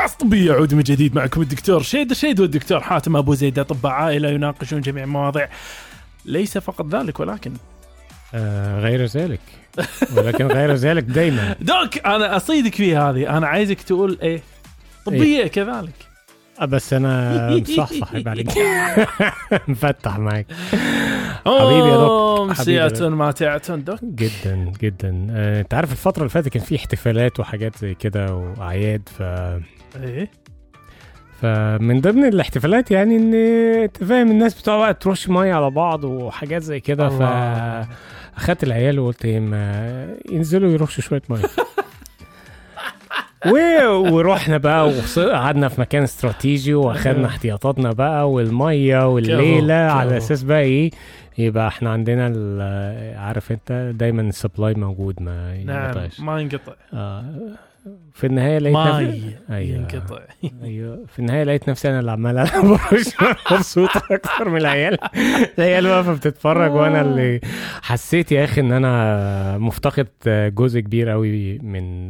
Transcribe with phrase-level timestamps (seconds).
[0.00, 2.10] بودكاست طبي يعود من جديد معكم الدكتور شيد.
[2.10, 5.48] الشيد والدكتور حاتم أبو زيد أطباء عائلة يناقشون جميع المواضيع
[6.24, 7.52] ليس فقط ذلك ولكن
[8.34, 9.40] آه غير ذلك.
[10.16, 11.54] ولكن غير ذلك دايما.
[11.60, 13.36] دوك أنا أصيدك في هذه.
[13.38, 14.40] أنا عايزك تقول إيه؟
[15.06, 15.92] طبية كذلك.
[16.60, 18.50] آه بس أنا مصحصح عليك.
[19.68, 20.46] مفتح معاك
[21.46, 22.50] حبيبي يا دوك.
[22.50, 23.98] مسيئة ماتعة دوك.
[24.04, 25.26] جدا جدا.
[25.30, 29.22] آه، أنت عارف الفترة اللي فاتت كان في احتفالات وحاجات زي كده وأعياد ف
[30.02, 30.30] إيه.
[31.40, 33.34] فمن ضمن الاحتفالات يعني إن
[33.82, 37.22] أنت فاهم الناس بتوع بقى ترش مية على بعض وحاجات زي كده ف.
[38.36, 41.40] اخدت العيال وقلت إيه ما ينزلوا يرشوا شوية مية.
[43.46, 43.56] و...
[44.14, 50.16] ورحنا بقى وص- قعدنا في مكان استراتيجي وأخدنا احتياطاتنا بقى والمية والليلة على.
[50.16, 50.90] أساس بقى إيه
[51.38, 52.24] يبقى إحنا عندنا
[53.18, 56.20] عارف أنت دايما السبلاي موجود ما نعم ينقطعش.
[56.20, 56.72] ما ينقطع.
[56.94, 57.24] آه.
[58.14, 59.78] في النهاية لقيت نفسي- أيوة.
[59.78, 60.18] ينقطع.
[60.62, 60.98] أيوه.
[61.12, 62.64] في النهاية لقيت نفسي أنا اللي عمال ألعب
[63.52, 64.98] مبسوط أكتر من العيال.
[65.58, 67.40] العيال واقفه بتتفرج وأنا اللي
[67.82, 70.08] حسيت يا أخي إن أنا مفتقد
[70.54, 72.08] جزء كبير قوي من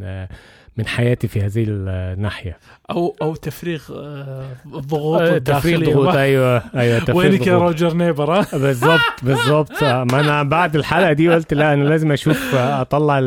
[0.77, 2.57] من حياتي في هذه الناحية.
[2.91, 5.85] أو أو تفريغ آه، الضغوط تفريغ الداخلية.
[5.93, 7.57] ضغوط أيوه أيوه تفريغ وينك يا.
[7.57, 9.83] روجر نيبر؟ بالظبط بالظبط.
[9.83, 13.19] ما أنا بعد الحلقة دي قلت لا أنا لازم أشوف أطلع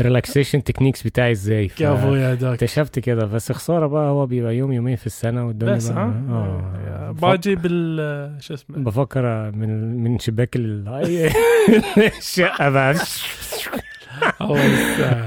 [0.00, 1.68] ال relaxation techniques بتاعي إزاي.
[1.76, 5.74] ف- يا doc اكتشفت كده بس خسارة بقى هو بيبقى يوم يومين في السنة والدنيا
[5.74, 7.10] بس بقى؟ آه.
[7.22, 10.88] باجي بال شو اسمه؟ بفكر من من شباك ال-
[12.18, 12.94] الشقة بقى.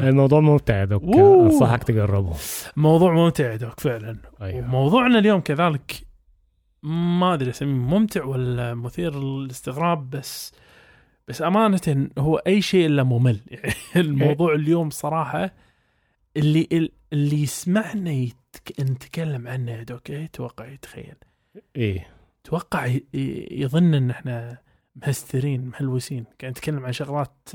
[0.09, 1.04] الموضوع ممتع يا doc.
[1.16, 2.34] أنصحك تجربه.
[2.78, 4.17] موضوع ممتع يا doc فعلا.
[4.42, 4.66] أيوه.
[4.66, 6.08] وموضوعنا اليوم كذلك
[6.83, 10.54] ما أدري أسميه ممتع ولا مثير للاستغراب بس
[11.27, 13.39] بس أمانة هو أي شيء إلا ممل.
[13.52, 15.52] يعني الموضوع اليوم صراحة
[16.37, 18.80] اللي اللي يسمعنا يتك...
[18.80, 21.15] نتكلم عنه يا دوك إيه توقع يتخيل.
[21.75, 22.08] إيه.
[22.43, 22.98] توقع
[23.52, 24.58] يظن إن إحنا
[24.95, 26.23] مهسترين مهلوسين.
[26.42, 27.49] قاعد نتكلم عن شغلات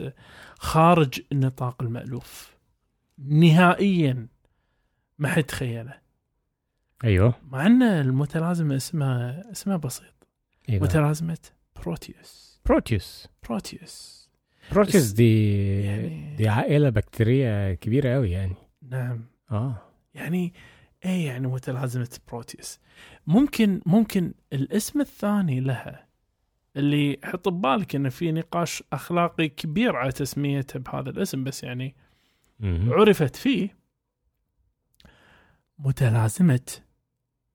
[0.58, 2.56] خارج النطاق المألوف.
[3.18, 4.26] نهائيا
[5.18, 5.94] ما حد تخيله.
[7.04, 7.34] أيوه.
[7.50, 10.14] مع إن المتلازمة اسمها اسمها بسيط.
[10.68, 11.38] بقى؟ متلازمة
[11.82, 14.22] بروتيوس بروتيوس بروتيوس
[14.72, 18.54] بروتيوس دي يعني- دي عائلة بكتيرية كبيرة قوي يعني.
[18.92, 19.24] نعم.
[19.50, 19.82] آه.
[20.14, 20.54] يعني
[21.04, 22.80] إيه يعني متلازمة بروتيوس؟
[23.26, 26.06] ممكن ممكن الاسم الثاني لها
[26.76, 31.96] اللي حط ببالك إن في نقاش أخلاقي كبير على تسميتها بهذا الاسم بس يعني
[32.60, 32.92] مهم.
[32.92, 33.76] عرفت فيه.
[35.78, 36.72] متلازمة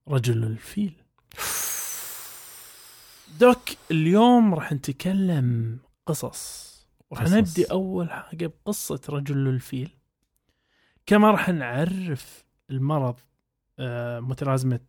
[0.07, 0.93] رجل الفيل.
[3.39, 6.67] دوك اليوم راح نتكلم قصص.
[7.13, 7.21] راح.
[7.21, 9.96] نبدي أول حاجة بقصة رجل الفيل.
[11.07, 13.15] كما راح نعرف المرض
[13.79, 14.79] آه، متلازمة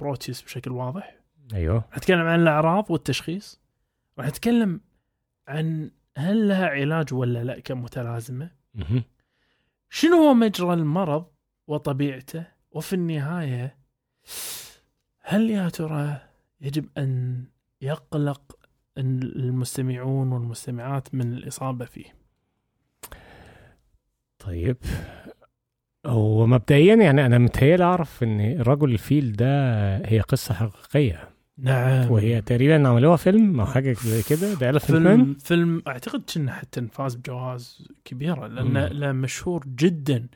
[0.00, 1.16] بروتيوس بشكل واضح.
[1.54, 1.74] أيوه.
[1.74, 3.60] راح نتكلم عن الأعراض والتشخيص.
[4.18, 4.80] راح نتكلم
[5.48, 8.50] عن هل لها علاج ولا لا كمتلازمة.
[9.90, 11.26] شنو هو مجرى المرض
[11.66, 13.78] وطبيعته؟ وفي النهاية
[15.20, 16.20] هل يا ترى
[16.60, 17.44] يجب أن
[17.80, 18.58] يقلق
[18.98, 22.14] المستمعون والمستمعات من الإصابة فيه؟
[24.38, 24.76] طيب.
[26.06, 31.28] هو مبدئيا يعني أنا متهيألي أعرف إن رجل الفيل ده هي قصة حقيقية.
[31.58, 32.10] نعم.
[32.10, 36.86] وهي تقريبا عملوها فيلم أو حاجة زي كده ده الف فيلم فيلم أعتقد كنا حتى
[36.92, 38.86] فاز بجوائز كبيرة لأنه.
[38.88, 40.26] لا مشهور جدا.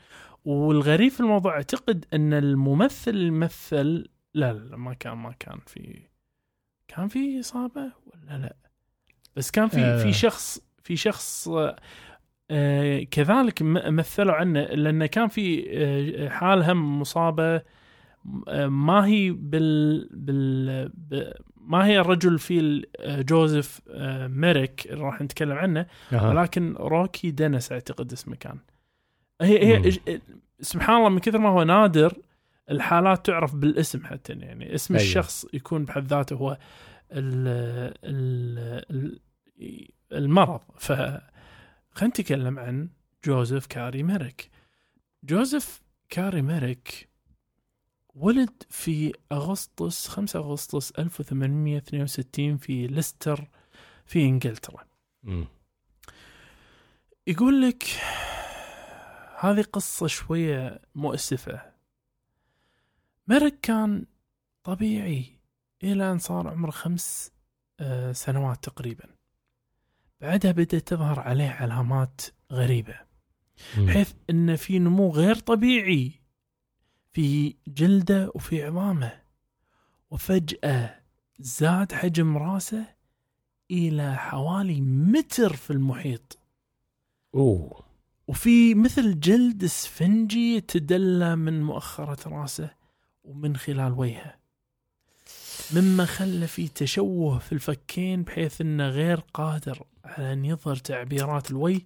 [0.45, 5.59] والغريب في الموضوع أعتقد إن الممثل اللي مثل لا لا لا، ما كان ما كان
[5.67, 6.03] في
[6.89, 8.57] كان في إصابة ولا لا؟
[9.37, 10.03] بس كان في آه.
[10.03, 11.49] في شخص في شخص
[12.51, 17.63] آه، كذلك مثلوا عنه لأنه كان في آه، حال هم مصابة
[18.49, 23.81] آه، ما هي بال بال ب- ما هي الرجل في جوزيف
[24.29, 26.29] ميريك اللي راح نتكلم عنه أها.
[26.31, 28.59] ولكن روكي دينيس أعتقد اسمه كان
[29.41, 29.93] هي هي.
[29.93, 30.21] إج-
[30.61, 32.13] سبحان الله من كثر ما هو نادر
[32.71, 35.07] الحالات تعرف بالاسم حتى يعني اسم أيوة.
[35.07, 36.59] الشخص يكون بحد ذاته هو
[37.13, 37.49] ال
[38.05, 38.59] ال
[38.91, 39.19] ال
[40.13, 40.93] المرض ف
[41.91, 42.89] خلينا نتكلم عن
[43.25, 44.51] جوزيف كاري ميريك.
[45.25, 47.09] جوزيف كاري ميريك
[48.15, 53.49] ولد في أغسطس 5 أغسطس 1862 في ليستر
[54.07, 54.85] في إنجلترا.
[55.23, 55.47] مم.
[57.27, 57.85] يقول لك
[59.39, 61.73] هذه قصة شوية مؤسفة.
[63.29, 64.07] ميريك كان
[64.65, 65.25] طبيعي
[65.83, 67.33] إلى أن صار عمره خمس
[67.81, 69.05] آه، سنوات تقريبا.
[70.21, 72.21] بعدها بدأت تظهر عليه علامات
[72.53, 72.95] غريبة
[73.77, 73.87] مم.
[73.87, 76.13] بحيث أن في نمو غير طبيعي
[77.13, 79.13] في جلدة وفي عظامه
[80.11, 81.01] وفجأة
[81.39, 82.87] زاد حجم رأسه
[83.71, 86.39] إلى حوالي متر في المحيط.
[87.35, 87.85] أوه.
[88.27, 92.71] وفي مثل جلد اسفنجي يتدلى من مؤخرة رأسه
[93.25, 94.40] ومن خلال وجهه.
[95.75, 101.81] مما خلى في تشوه في الفكين بحيث إنه غير قادر على أن يظهر تعبيرات الوجه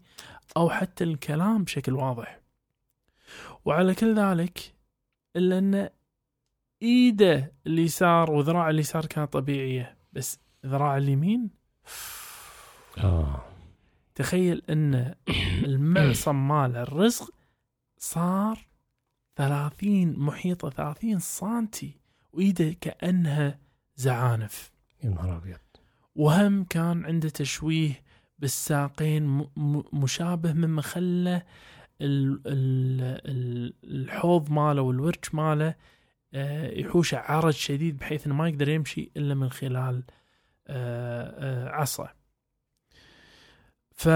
[0.56, 2.40] أو حتى الكلام بشكل واضح.
[3.64, 4.74] وعلى كل ذلك
[5.36, 5.88] إلا أن
[6.82, 11.50] إيده اليسار وذراعه اليسار كانت طبيعية بس ذراع اليمين؟
[12.98, 13.44] آه.
[14.14, 15.14] تخيل إن
[15.64, 17.30] المعصم مال الرزق
[17.98, 18.66] صار
[19.36, 21.96] 30 محيطه 30 سنتي
[22.32, 23.63] وإيده كأنها
[23.96, 24.72] زعانف.
[25.04, 25.58] يا نهار أبيض.
[26.14, 28.02] وهم كان عنده تشويه
[28.38, 29.46] بالساقين
[29.92, 31.42] مشابه مما خلى
[32.00, 35.74] ال- ال- ال- الحوض ماله والورش ماله
[36.34, 40.02] آه، يحوشه عرج شديد بحيث إنه ما يقدر يمشي إلا من خلال
[40.68, 42.08] آه، آه، عصا.
[43.96, 44.08] ف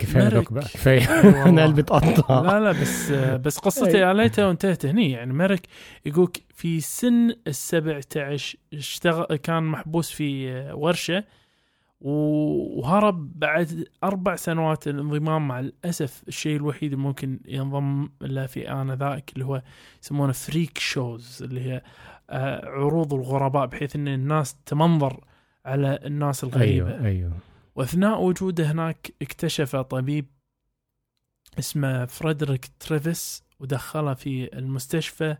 [0.00, 0.28] كفايه.
[0.28, 1.02] دوك بقى؟ كفايه.
[1.48, 4.04] أنا قلبي اتقطع لا لا بس بس قصتي أي.
[4.04, 5.10] عليته وانتهت هني.
[5.10, 5.66] يعني مرك
[6.06, 11.24] يقولك في سن السبع عشر اشتغل كان محبوس في ورشة
[12.00, 15.48] و- وهرب بعد أربع سنوات الانضمام.
[15.48, 19.62] مع الأسف الشيء الوحيد اللي ممكن ينضم له في آنذاك اللي هو
[20.02, 21.82] يسمونه freak shows اللي هي
[22.30, 25.20] آه، عروض الغرباء بحيث أن الناس تمنظر
[25.66, 26.88] على الناس الغريبة.
[26.90, 27.32] أيوه أيوه.
[27.74, 30.26] وأثناء وجوده هناك اكتشف طبيب
[31.58, 35.36] اسمه فريدريك تريفيس ودخله في المستشفى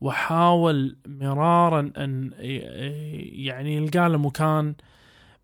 [0.00, 2.30] وحاول مرارا أن
[3.44, 4.74] يعني يلقى له مكان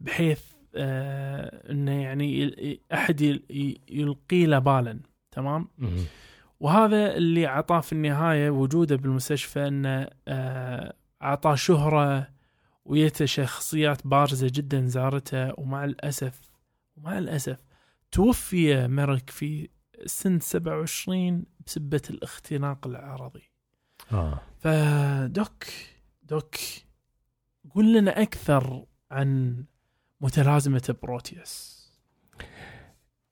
[0.01, 0.43] بحيث
[0.75, 3.21] آه، إنه يعني أحد
[3.91, 5.01] يلقي له بالا
[5.31, 5.69] تمام.
[6.61, 12.29] وهذا اللي أعطاه في النهاية وجوده بالمستشفى إنه آه، أعطاه شهرة
[12.91, 16.41] ويته شخصيات بارزة جدا زارته ومع الأسف
[16.97, 17.59] ومع الأسف
[18.13, 19.69] توفي ميرك في
[20.07, 23.51] سن 27 بسبة الاختناق العرضي.
[24.13, 24.41] آه.
[24.59, 25.65] فدوك
[26.23, 26.55] دوك
[27.75, 29.65] قل لنا أكثر عن
[30.21, 31.81] متلازمة بروتيوس.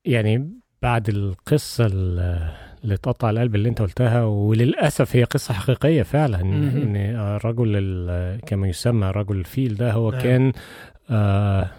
[0.04, 6.40] يعني بعد القصة ال- اللي تقطع القلب اللي انت قلتها وللأسف هي قصة حقيقية فعلا.
[6.40, 10.20] إن الرجل ال- كما يسمى رجل الفيل ده هو نعم.
[10.20, 10.52] كان
[11.10, 11.70] آه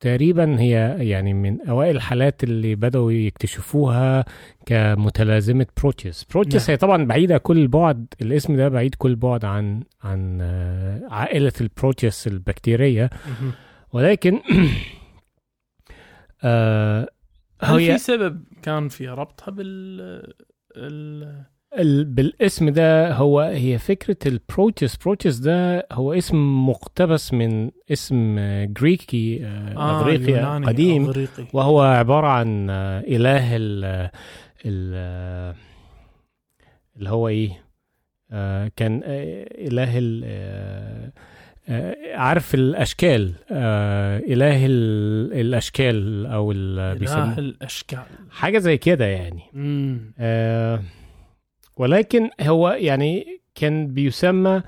[0.00, 4.24] تقريبا هي يعني من أوائل الحالات اللي بدأوا يكتشفوها
[4.66, 6.70] كمتلازمة بروتيوس بروتيوس نعم.
[6.70, 12.26] هي طبعا بعيدة كل البعد الاسم ده بعيد كل البعد عن عن آه، عائلة البروتيوس
[12.26, 13.10] البكتيرية
[13.92, 14.40] ولكن
[16.44, 17.08] آه
[17.62, 20.00] هل في سبب كان في ربطها بال
[20.76, 21.44] ال...
[21.78, 28.64] ال- بالاسم ده هو هي فكرة البروتيوس بروتيوس ده هو اسم مقتبس من اسم آه،
[28.64, 31.04] Greek ـي آه، أغريقي يوناني، قديم.
[31.04, 31.46] أغريقي.
[31.52, 33.84] وهو عبارة عن آه، إله ال
[34.66, 35.54] ال آه،
[36.96, 37.64] اللي هو إيه
[38.30, 39.46] آه، كان آه،
[42.14, 47.98] عارف الأشكال آه، إله ال- الأشكال أو ال- إله الأشكال.
[48.30, 49.40] حاجة زي كده يعني.
[50.18, 50.82] آه
[51.76, 54.62] ولكن هو يعني كان بيسمى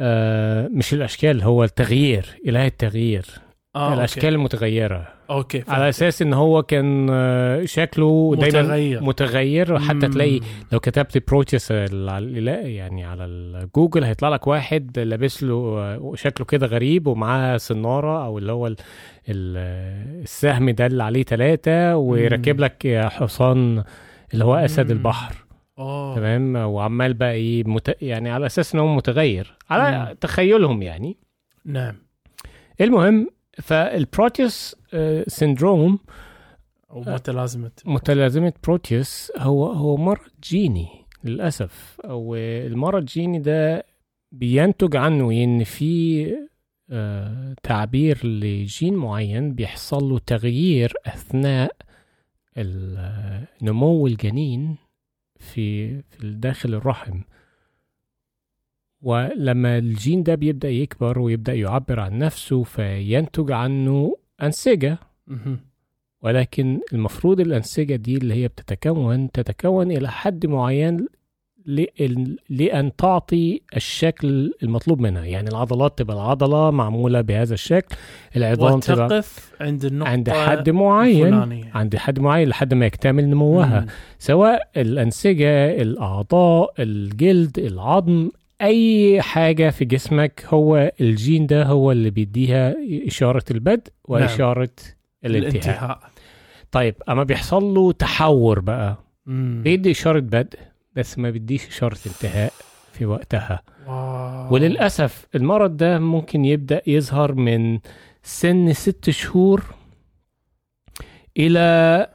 [0.00, 3.24] آه مش الأشكال هو التغيير إله التغيير
[3.76, 5.15] آه الأشكال المتغيرة.
[5.30, 5.70] okay, okay.
[5.70, 10.12] على أساس إن هو كان آه شكله دايما متغير متغير حتى مم.
[10.12, 10.40] تلاقي
[10.72, 11.16] لو كتبت
[12.18, 18.24] الاله يعني على الجوجل هيطلع لك واحد لابس له آه، شكله كده غريب ومعاه صنارة
[18.26, 18.76] أو اللي هو ال-
[19.28, 22.64] ال- السهم ده اللي عليه ثلاثة ويركب مم.
[22.64, 23.84] لك حصان
[24.34, 24.98] اللي هو أسد مم.
[24.98, 25.34] البحر
[25.78, 27.96] اوه تمام وعمال بقى إيه مت...
[28.02, 30.12] يعني على أساس إن هو متغير على مم.
[30.20, 31.16] تخيلهم يعني
[31.64, 31.94] نعم
[32.80, 33.28] المهم
[33.62, 34.76] فال Proteus
[35.26, 35.98] syndrome
[36.90, 37.70] أو متلازمة.
[37.84, 40.88] متلازمة بروتيوس هو هو مرض جيني
[41.24, 42.00] للأسف.
[42.04, 43.84] أو المرض الجيني ده
[44.32, 46.26] بينتج عنه إن في
[46.90, 51.76] آه، تعبير لجين معين بيحصل له تغيير أثناء
[53.62, 54.76] نمو الجنين
[55.38, 57.20] في في داخل الرحم.
[59.02, 64.98] ولما الجين ده بيبدأ يكبر ويبدأ يعبر عن نفسه فينتج عنه أنسجة.
[66.22, 71.06] ولكن المفروض الأنسجة دي اللي هي بتتكون تتكون إلى حد معين
[72.50, 77.96] لأن تعطي الشكل المطلوب منها يعني العضلات تبقى العضلة معمولة بهذا الشكل
[78.36, 81.70] العظام تبقى وتقف عند النقطة عند حد معين الفلانية.
[81.74, 83.86] عند حد معين لحد ما يكتمل نموها مم.
[84.18, 88.30] سواء الأنسجة الأعضاء الجلد العظم
[88.62, 92.74] أي حاجة في جسمك هو الجين ده هو اللي بيديها
[93.06, 94.68] إشارة البدء وإشارة
[95.24, 96.00] الانتهاء الانتهاء
[96.72, 98.96] طيب أما بيحصل له تحور بقى
[99.26, 99.60] مم.
[99.64, 100.58] بيدي إشارة بدء
[100.96, 102.52] بس ما بيديش إشارة انتهاء
[102.92, 104.54] في وقتها واو.
[104.54, 107.78] وللأسف المرض ده ممكن يبدأ يظهر من
[108.22, 109.62] سن ست شهور
[111.36, 112.06] إلى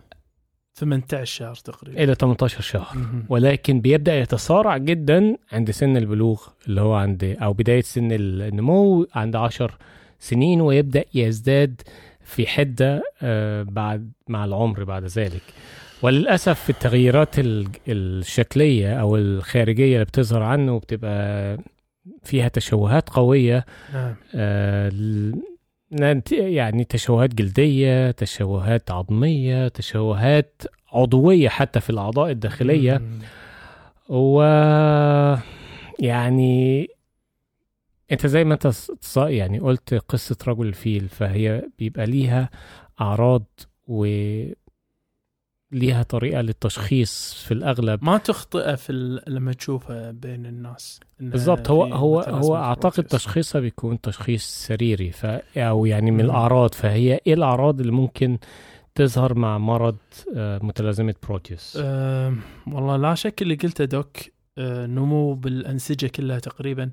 [0.86, 2.04] 18 شهر تقريبا.
[2.04, 2.98] إلى 18 شهر.
[2.98, 3.24] مم.
[3.30, 9.36] ولكن بيبدأ يتسارع جدا عند سن البلوغ اللي هو عند أو بداية سن النمو عند
[9.36, 9.78] 10
[10.20, 11.82] سنين ويبدأ يزداد
[12.24, 15.42] في حدة آه، بعد مع العمر بعد ذلك.
[16.02, 21.58] وللأسف في التغييرات ال- الشكلية أو الخارجية اللي بتظهر عنه بتبقى
[22.24, 24.16] فيها تشوهات قوية نعم.
[24.36, 24.92] آه،
[26.32, 30.62] يعني تشوهات جلدية تشوهات عظمية تشوهات
[30.94, 33.20] عضوية حتى في الأعضاء الداخلية مم.
[34.10, 34.42] و
[36.00, 36.88] يعني
[38.12, 38.72] أنت زي ما أنت
[39.18, 42.50] يعني قلت قصة رجل الفيل فهي بيبقى ليها
[43.02, 43.46] أعراض
[43.88, 44.06] و
[45.72, 48.04] ليها طريقة للتشخيص في الأغلب.
[48.04, 49.22] ما تخطئة في ال...
[49.28, 51.00] لما تشوفه بين الناس.
[51.20, 51.72] بالضبط.
[51.72, 53.04] هو هو هو أعتقد.
[53.04, 55.26] تشخيصها بيكون تشخيص سريري ف
[55.58, 56.22] أو يعني من.
[56.22, 56.74] الأعراض.
[56.74, 58.38] فهي إيه الأعراض اللي ممكن
[58.96, 59.98] تظهر مع مرض
[60.36, 64.18] آه، متلازمة بروتيوس؟ أم، والله لا شك اللي قلته دوك
[64.58, 66.92] أه، نمو بالأنسجة كلها تقريبا.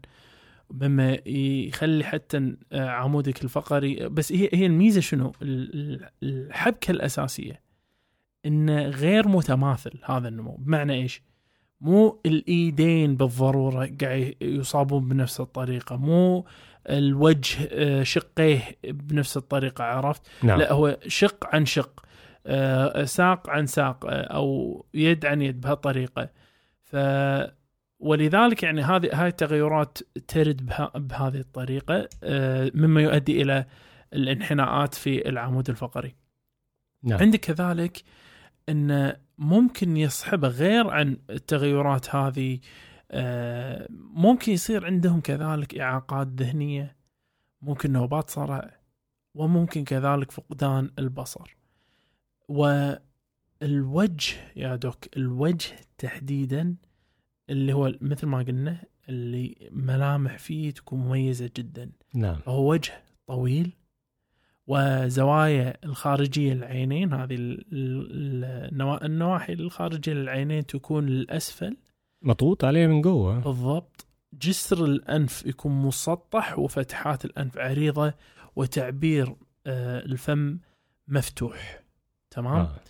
[0.70, 4.08] مما يخلي حتى أه، عمودك الفقري.
[4.08, 6.52] بس هي هي الميزة شنو؟ ال- ال-
[8.46, 10.56] إنه غير متماثل هذا النمو.
[10.56, 11.22] بمعنى إيش؟
[11.80, 16.46] مو الإيدين بالضرورة قاعد يصابون بنفس الطريقة مو
[16.88, 20.58] الوجه أه، شقيه بنفس الطريقة عرفت؟ نعم.
[20.58, 22.04] لا هو شق عن شق
[22.46, 26.30] آه، ساق عن ساق آه، أو يد عن يد بهالطريقة.
[26.82, 26.96] ف
[27.98, 33.64] ولذلك يعني هذه هاي التغيرات ترد بها بهذه الطريقة آه، مما يؤدي إلى
[34.12, 36.14] الانحناءات في العمود الفقري.
[37.02, 37.18] نعم.
[37.18, 38.02] عندك كذلك
[38.68, 42.60] ان ممكن يصحبه غير عن التغيرات هذه
[43.10, 46.96] آه، ممكن يصير عندهم كذلك إعاقات ذهنية
[47.62, 48.78] ممكن نوبات صرع
[49.34, 51.56] وممكن كذلك فقدان البصر.
[52.48, 56.76] والوجه يا دوك الوجه تحديدا
[57.50, 61.90] اللي هو مثل ما قلنا اللي ملامح فيه تكون مميزة جدا.
[62.14, 62.38] نعم.
[62.46, 62.92] هو وجه
[63.26, 63.72] طويل
[64.68, 71.76] وزوايا الخارجية للعينين هذه ال- ال- النوا- النواحي الخارجية للعينين تكون للأسفل
[72.22, 73.38] مضغوط عليه من جوه.
[73.38, 74.06] بالضبط.
[74.32, 78.14] جسر الأنف يكون مسطح وفتحات الأنف عريضة
[78.56, 79.34] وتعبير
[79.66, 80.58] آه، الفم
[81.08, 81.82] مفتوح.
[82.30, 82.80] تمام؟ آه.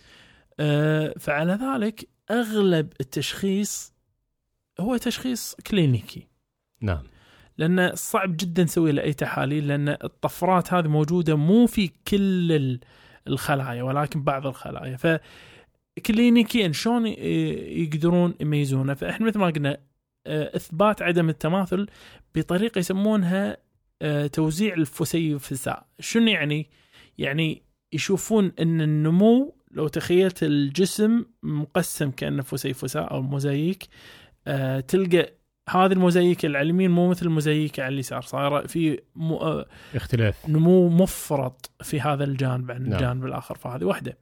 [0.59, 3.93] آه، فعلى ذلك أغلب التشخيص
[4.79, 6.27] هو تشخيص كلينيكي.
[6.81, 7.03] نعم.
[7.59, 12.79] لأن صعب جدا نسوي له اي تحاليل لأن الطفرات هذه موجودة مو في كل ال-
[13.27, 14.97] الخلايا ولكن بعض الخلايا.
[15.97, 17.13] فكلينيكيا شلون ي-
[17.83, 19.77] يقدرون يميزونه فإحنا مثل ما قلنا
[20.27, 21.87] آه، إثبات عدم التماثل
[22.35, 23.57] بطريقة يسمونها
[24.01, 26.69] آه، توزيع الفسيفساء شنو يعني؟
[27.17, 27.61] يعني
[27.93, 33.83] يشوفون إن النمو لو تخيلت الجسم مقسم كأنه فسيفساء أو موزاييك
[34.47, 35.33] آه، تلقى
[35.69, 39.33] هذه الموزاييك اللي على اليمين مو مثل الموزاييك على اليسار صايره في م...
[39.33, 42.93] آه، اختلاف نمو مفرط في هذا الجانب عن نعم.
[42.93, 44.17] الجانب الآخر فهذه واحدة.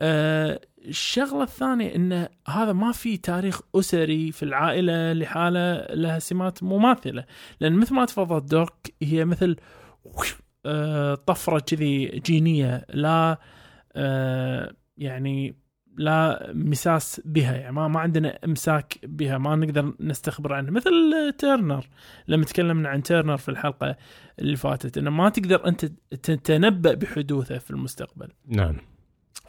[0.00, 7.24] آه الشغلة الثانية انه هذا ما في تاريخ أسري في العائلة لحالة لها سمات مماثله
[7.60, 9.56] لأن مثل ما تفضل دوك هي مثل
[10.66, 13.38] آه طفرة كذي جينية لا
[13.96, 15.56] آه يعني
[15.96, 20.70] لا مساس بها يعني ما, ما عندنا امساك بها ما نقدر نستخبر عنها.
[20.70, 20.90] مثل
[21.38, 21.88] Turner
[22.28, 23.96] لما تكلمنا عن Turner في الحلقة
[24.38, 28.28] اللي فاتت إنه ما تقدر أنت تتنبأ بحدوثه في المستقبل.
[28.46, 28.76] نعم.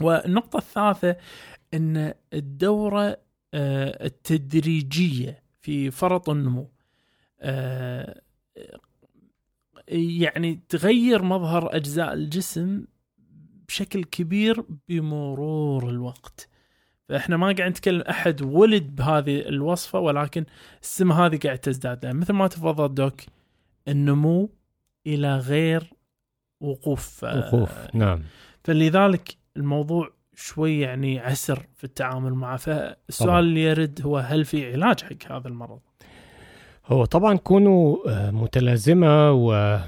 [0.01, 1.15] والنقطة الثالثة
[1.73, 3.17] إن الدورة
[3.53, 6.69] آه، التدريجية في فرط النمو
[7.41, 8.21] آه،
[9.87, 12.85] يعني تغير مظهر أجزاء الجسم
[13.67, 16.49] بشكل كبير بمرور الوقت.
[17.09, 20.45] فإحنا ما قاعد نتكلم أحد ولد بهذه الوصفة ولكن
[20.81, 22.05] السمة هذه قاعد تزداد.
[22.05, 23.21] لأن مثل ما تفضل دوك
[23.87, 24.49] النمو
[25.07, 25.93] إلى غير
[26.61, 27.25] وقوف.
[27.25, 28.21] آه، وقوف نعم.
[28.63, 32.57] فلذلك الموضوع شوي يعني عسر في التعامل معه.
[32.57, 33.39] فالسؤال طبعاً.
[33.39, 35.79] اللي يرد هو هل في علاج حق هذا المرض؟
[36.85, 39.79] هو طبعا كونه آه، متلازمة و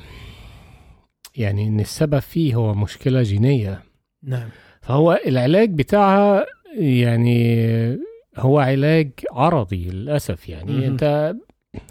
[1.36, 3.84] يعني إن السبب فيه هو مشكلة جينية.
[4.24, 4.50] نعم.
[4.82, 6.46] فهو العلاج بتاعها
[6.76, 8.00] يعني
[8.38, 10.72] هو علاج عرضي للأسف يعني.
[10.72, 10.84] مهم.
[10.84, 11.36] أنت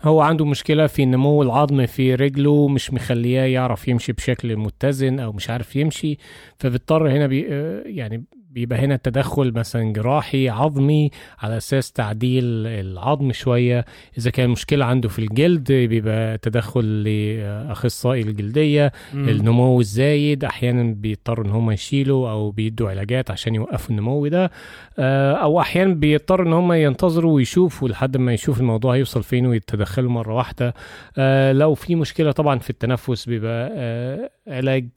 [0.02, 5.32] هو عنده مشكلة في نمو العظم في رجله مش مخلياه يعرف يمشي بشكل متزن أو
[5.32, 6.18] مش عارف يمشي
[6.58, 7.40] فبيضطر هنا بي
[7.86, 13.84] يعني بيبقى هنا تدخل مثلا جراحي عظمي على أساس تعديل العظم شوية.
[14.18, 18.92] إذا كان مشكلة عنده في الجلد بيبقى تدخل لأخصائي الجلدية.
[19.14, 19.28] مم.
[19.28, 24.50] النمو الزايد أحيانا بيضطروا إن هم يشيلوا أو بيدوا علاجات عشان يوقفوا النمو ده.
[24.98, 30.10] آه، أو أحيانا بيضطروا إن هم ينتظروا ويشوفوا لحد ما يشوف الموضوع هيوصل فين ويتدخلوا
[30.10, 30.74] مرة واحدة.
[31.18, 34.88] آه، لو في مشكلة طبعا في التنفس بيبقى آه، علاج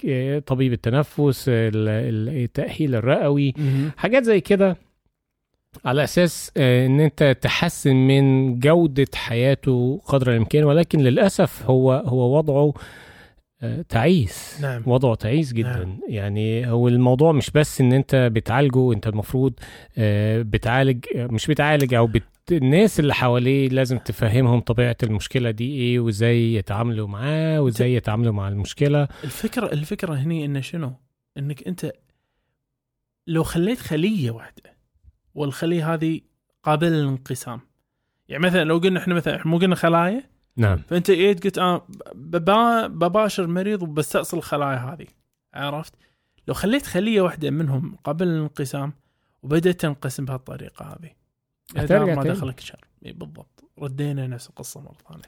[0.47, 3.91] طبيب التنفس ال- ال- التاهيل الرئوي مهم.
[3.97, 4.77] حاجات زي كده
[5.85, 12.37] على أساس آه، إن أنت تحسن من جودة حياته قدر الإمكان ولكن للأسف هو هو
[12.37, 12.73] وضعه
[13.63, 14.83] آه، تعيس نعم.
[14.85, 15.99] وضعه تعيس جدا نعم.
[16.07, 19.53] يعني هو الموضوع مش بس إن أنت بتعالجه أنت المفروض
[19.97, 22.23] آه، بتعالج مش بتعالج أو بت...
[22.51, 28.47] الناس اللي حواليه لازم تفهمهم طبيعة المشكلة دي إيه وإزاي يتعاملوا معاه وإزاي يتعاملوا مع
[28.47, 30.93] المشكلة الفكرة الفكرة هني انه شنو؟
[31.37, 31.91] إنك أنت
[33.31, 34.77] لو خليت خلية واحدة
[35.35, 36.21] والخلية هذه
[36.63, 37.59] قابلة للانقسام.
[38.27, 40.23] يعني مثلا لو قلنا إحنا مثلا مو قلنا خلايا؟
[40.57, 40.77] نعم.
[40.77, 41.81] فأنت جيت قلت أنا
[42.15, 45.07] ببا بباشر مريض وبستأصل الخلايا هذه.
[45.53, 45.93] عرفت؟
[46.47, 48.93] لو خليت خلية واحدة منهم قابلة للانقسام
[49.43, 51.11] وبدأت تنقسم بهالطريقة هذه
[51.75, 52.23] ما.
[52.23, 52.85] دخلك شر.
[53.01, 53.63] بالضبط.
[53.79, 55.23] ردينا نفس القصة مرة ثانية.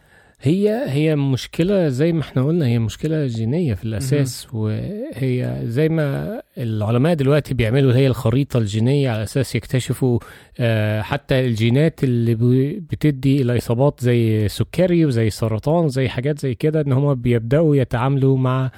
[0.46, 6.42] هي هي مشكلة زي ما إحنا قلنا هي مشكلة جينية في الأساس وهي زي ما
[6.58, 10.20] العلماء دلوقتي بيعملوا هي الخريطة الجينية على أساس يكتشفوا
[10.60, 12.36] آه، حتى الجينات اللي
[12.80, 18.38] بتدي إلى إصابات زي سكري وزي سرطان وزي حاجات زي كده إن هم بيبدأوا يتعاملوا
[18.38, 18.72] مع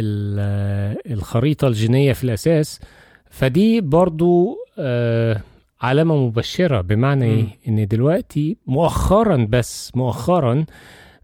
[0.00, 2.80] آه، الخريطة الجينية في الأساس.
[3.30, 5.40] فدي برضو آه،
[5.82, 7.24] علامة مبشرة بمعنى.
[7.24, 10.64] إيه؟ إن دلوقتي مؤخرا بس مؤخرا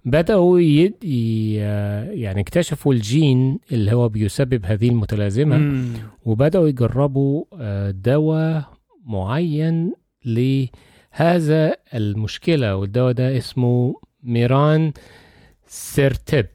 [0.05, 1.05] بدأوا يد...
[1.05, 1.55] ي-
[2.21, 5.93] يعني اكتشفوا الجين اللي هو بيسبب هذه المتلازمة مم.
[6.25, 8.65] وبدأوا يجربوا آه، دواء
[9.07, 9.93] معين
[10.25, 14.93] لهذا المشكلة والدواء ده اسمه ميران
[15.67, 16.47] سيرتب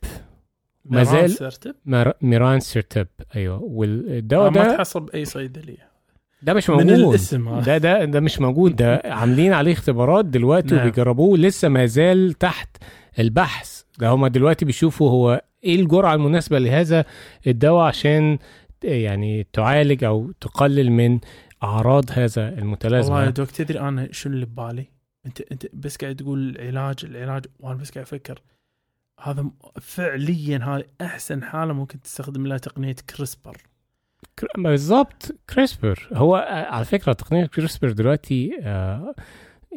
[0.86, 5.93] ما ميران سيرتب مر- ميران سيرتب أيوه والدواء آه، ما ده تحصل بأي صيدلية
[6.44, 7.10] ده مش من موجود.
[7.10, 7.50] الاسم.
[7.50, 8.76] هذا ده ده ده مش موجود.
[8.76, 10.88] ده عاملين عليه اختبارات دلوقتي نعم.
[10.88, 12.78] وبيجربوه لسه ما زال تحت
[13.20, 13.84] البحث.
[14.00, 17.06] ده هما دلوقتي بيشوفوا هو إيه الجرعة المناسبة لهذا
[17.48, 18.38] الدواء عشان
[18.84, 21.20] يعني تعالج أو تقلل من
[21.64, 24.86] أعراض هذا والله يا المتلازمه دوك تدري أنا شنو اللي ببالي؟
[25.26, 28.42] انت أنت بس قاعد تقول العلاج العلاج وأنا بس قاعد أفكر.
[29.24, 29.46] هذا
[29.82, 33.52] فعليا هذه أحسن حالة ممكن تستخدم لها تقنية كريسبر.
[33.54, 33.73] كر-
[34.58, 39.16] بالظبط كريسبر هو آه، على فكرة تقنية كريسبر دلوقتي آه،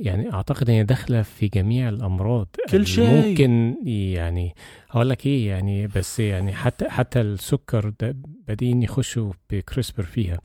[0.02, 3.28] يعني أعتقد هي داخلة في جميع الأمراض كل شيء.
[3.28, 4.54] ممكن يعني
[4.90, 8.16] هقول لك إيه يعني بس يعني حتى حتى السكر ده
[8.48, 10.38] بادئين يخشوا بكريسبر فيها.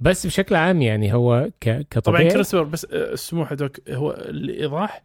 [0.00, 4.10] بس بشكل عام يعني هو ك طبعا كطبيعي كريسبر بس آه، السموح يا دوك هو
[4.10, 5.02] الإيضاح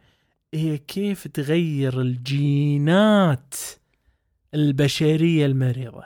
[0.54, 3.56] هي كيف تغير الجينات
[4.54, 6.04] البشرية المريضة.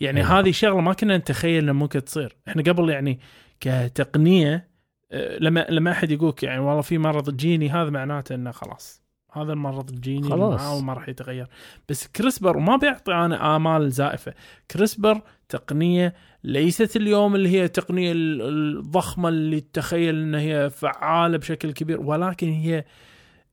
[0.00, 0.38] يعني أيوة.
[0.38, 2.36] هذه شغلة ما كنا نتخيل إنها ممكن تصير.
[2.48, 3.20] إحنا قبل يعني
[3.60, 4.70] كتقنية
[5.12, 9.00] آه، لما لما أحد يقولك يعني والله في مرض جيني هذا معناته إنه خلاص.
[9.32, 10.60] هذا المرض الجيني خلاص.
[10.60, 11.46] معاه وما راح يتغير.
[11.88, 14.34] بس كريسبر وما بيعطي أنا آمال زائفة.
[14.70, 18.42] كريسبر تقنية ليست اليوم اللي هي التقنيه ال-
[18.78, 22.84] الضخمة اللي تخيل إن هي فعالة بشكل كبير ولكن هي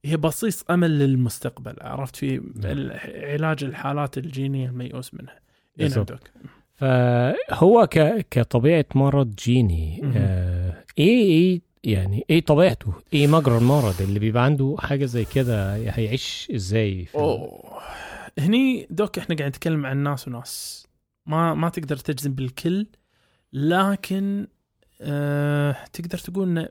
[0.05, 1.75] هي بصيص أمل للمستقبل.
[1.81, 2.99] عرفت في ال-
[3.31, 5.39] علاج الحالات الجينية الميؤوس منها.
[6.75, 10.01] فهو ك كطبيعة مرض جيني.
[10.15, 15.73] آه إيه إيه يعني إيه طبيعته؟ إيه مجرى المرض اللي بيبقى عنده حاجة زي كده
[15.75, 17.79] هيعيش إزاي في أوه.
[18.39, 20.87] هني دوك إحنا قاعد نتكلم عن ناس وناس.
[21.25, 22.87] ما ما تقدر تجزم بالكل
[23.53, 24.47] لكن
[25.01, 26.67] آه تقدر تقول إن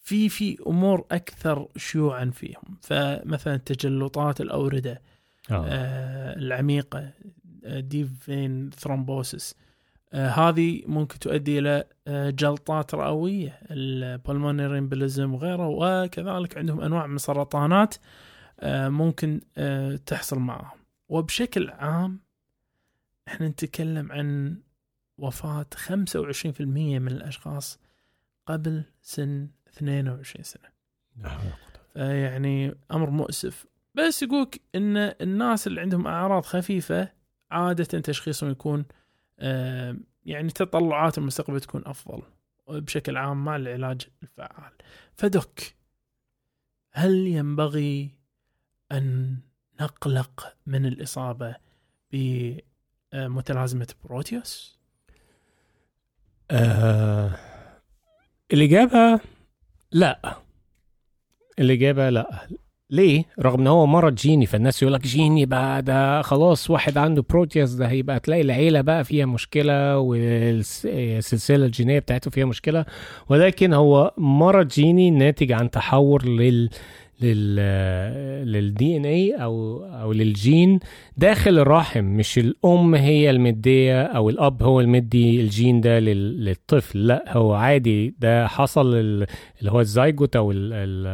[0.00, 2.78] في في أمور أكثر شيوعا فيهم.
[2.82, 5.02] فمثلا تجلطات الأوردة
[5.50, 5.66] آه.
[5.68, 7.10] آه العميقة
[7.76, 9.54] deep vein thrombosis
[10.12, 17.16] هذه ممكن تؤدي إلى آه جلطات رئوية ال pulmonary embolism وغيره وكذلك عندهم أنواع من
[17.16, 17.94] السرطانات
[18.60, 20.78] آه ممكن آه تحصل معهم.
[21.08, 22.20] وبشكل عام
[23.28, 24.56] إحنا نتكلم عن
[25.18, 27.80] وفاة 25% من الأشخاص
[28.46, 30.68] قبل سن 22 سنة.
[31.94, 33.66] فيعني أمر مؤسف.
[33.94, 37.17] بس يقولك إن الناس اللي عندهم أعراض خفيفة
[37.50, 38.84] عادة تشخيصهم يكون
[39.38, 42.22] آه، يعني تطلعات المستقبل تكون أفضل
[42.68, 44.72] بشكل عام مع العلاج الفعال.
[45.16, 45.76] فدك
[46.92, 48.10] هل ينبغي
[48.92, 49.36] أن
[49.80, 51.56] نقلق من الإصابة
[52.12, 54.78] بمتلازمة بروتيوس؟
[56.50, 57.38] آه
[58.52, 59.20] الإجابة
[59.92, 60.36] لا.
[61.58, 62.48] الإجابة لا.
[62.90, 67.24] ليه؟ رغم إن هو مرض جيني فالناس يقول لك جيني بقى ده خلاص واحد عنده
[67.30, 72.84] بروتيوس ده هيبقى تلاقي العيلة بقى فيها مشكلة والسلسلة الجينية بتاعته فيها مشكلة.
[73.28, 76.70] ولكن هو مرض جيني ناتج عن تحور لل
[77.22, 77.56] لل
[78.52, 80.78] لل DNA أو أو للجين
[81.16, 82.04] داخل الرحم.
[82.04, 88.14] مش الأم هي المدية أو الأب هو المدي الجين ده لل- للطفل لأ هو عادي.
[88.20, 89.26] ده حصل ال-
[89.60, 91.06] اللي هو الزيجوت أو ال ال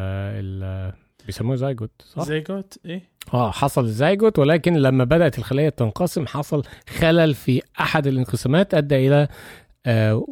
[0.62, 3.02] ال بيسموه زيجوت صح؟ زيجوت إيه؟
[3.34, 6.62] آه حصل الزيجوت ولكن لما بدأت الخلية تنقسم حصل
[6.98, 9.28] خلل في أحد الانقسامات أدى إلى
[9.86, 10.26] آه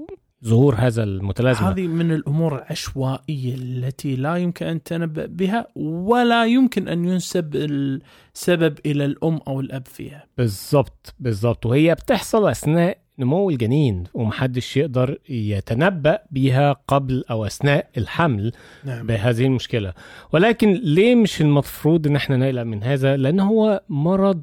[0.45, 6.89] ظهور هذا المتلازمة هذه من الأمور العشوائية التي لا يمكن أن تنبأ بها ولا يمكن
[6.89, 10.25] أن ينسب السبب إلى الأم أو الأب فيها.
[10.39, 18.53] بالظبط بالظبط وهي بتحصل أثناء نمو الجنين ومحدش يقدر يتنبأ بيها قبل أو أثناء الحمل
[18.85, 19.07] نعم.
[19.07, 19.93] بهذه المشكلة.
[20.33, 24.43] ولكن ليه مش المفروض إن إحنا نقلق من هذا؟ لأن هو مرض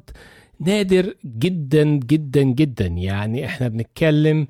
[0.60, 2.86] نادر جدا جدا جدا.
[2.86, 4.46] يعني إحنا بنتكلم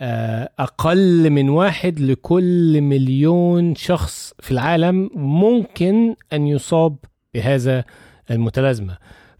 [0.00, 6.96] آه، أقل من واحد لكل مليون شخص في العالم ممكن أن يصاب
[7.34, 7.84] بهذا
[8.30, 8.96] المتلازمة.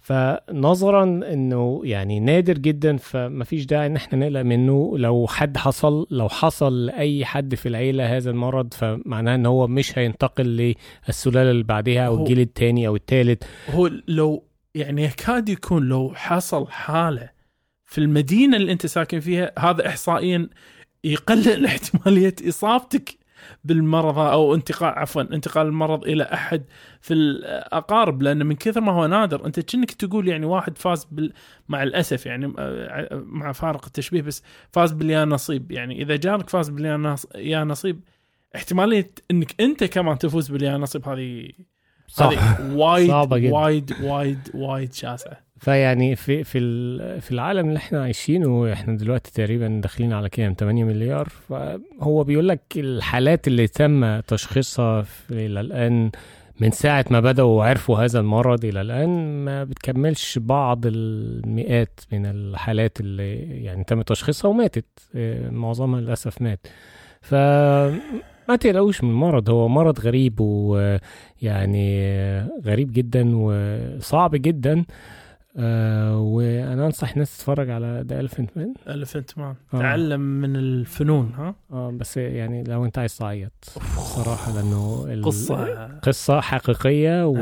[0.06, 4.98] فنظرا إنه يعني نادر جدا فما فيش داعي إن إحنا نقلق منه.
[4.98, 9.98] لو حد حصل لو حصل لأي حد في العيلة هذا المرض فمعناه إن هو مش
[9.98, 10.74] هينتقل
[11.08, 16.66] للسلالة اللي بعدها أو الجيل الثاني أو الثالث هو لو يعني يكاد يكون لو حصل
[16.68, 17.30] حالة
[17.84, 20.48] في المدينة اللي أنت ساكن فيها هذا احصائيا
[21.04, 23.18] يقلل احتمالية إصابتك.
[23.64, 26.62] بالمرض أو انتقال عفوا انتقال المرض إلى أحد
[27.00, 31.32] في الأقارب لأن من كثر ما هو نادر أنت كأنك تقول يعني واحد فاز بال
[31.68, 35.72] مع الأسف يعني آه، مع فارق التشبيه بس فاز باليا نصيب.
[35.72, 38.00] يعني إذا جارك فاز باليا نص- يا نصيب
[38.56, 41.48] احتمالية إنك أنت كمان تفوز باليا نصيب هذه
[42.20, 43.54] هذه وايد صعبة جدا.
[43.54, 45.45] وايد وايد وايد شاسعة.
[45.58, 46.60] فيعني في في
[47.20, 51.28] في العالم اللي إحنا عايشينه إحنا دلوقتي تقريبا داخلين على كام؟ 8 مليار.
[51.28, 56.10] فهو بيقول لك الحالات اللي تم تشخيصها إلى الآن
[56.60, 63.00] من ساعة ما بدأوا وعرفوا هذا المرض إلى الآن ما بتكملش بعض المئات من الحالات
[63.00, 64.84] اللي يعني تم تشخيصها وماتت.
[65.14, 66.66] آه، معظمها للأسف مات.
[67.20, 69.50] فما تقلقوش من المرض.
[69.50, 72.10] هو مرض غريب ويعني
[72.64, 74.84] غريب جدا وصعب جدا.
[75.58, 79.78] آه وأنا أنصح الناس تتفرج على ذا الفنت مان الفنت مان آه.
[79.78, 83.64] تعلم من الفنون ها؟ آه بس يعني لو أنت عايز تعيط.
[83.96, 85.86] صراحة لأنه قصة.
[85.86, 87.34] قصة حقيقية و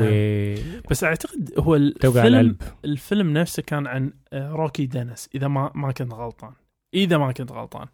[0.91, 2.61] بس أعتقد هو الفيلم القلب.
[2.85, 6.51] الفيلم نفسه كان عن آه، روكي دينيس إذا ما ما كنت غلطان.
[6.93, 7.87] إذا ما كنت غلطان.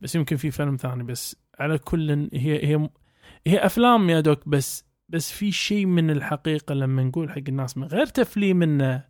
[0.00, 2.88] بس يمكن في فيلم ثاني بس على كل هي هي
[3.46, 7.84] هي أفلام يا دوك بس بس في شيء من الحقيقة لما نقول حق الناس من
[7.86, 9.09] غير تسلية منه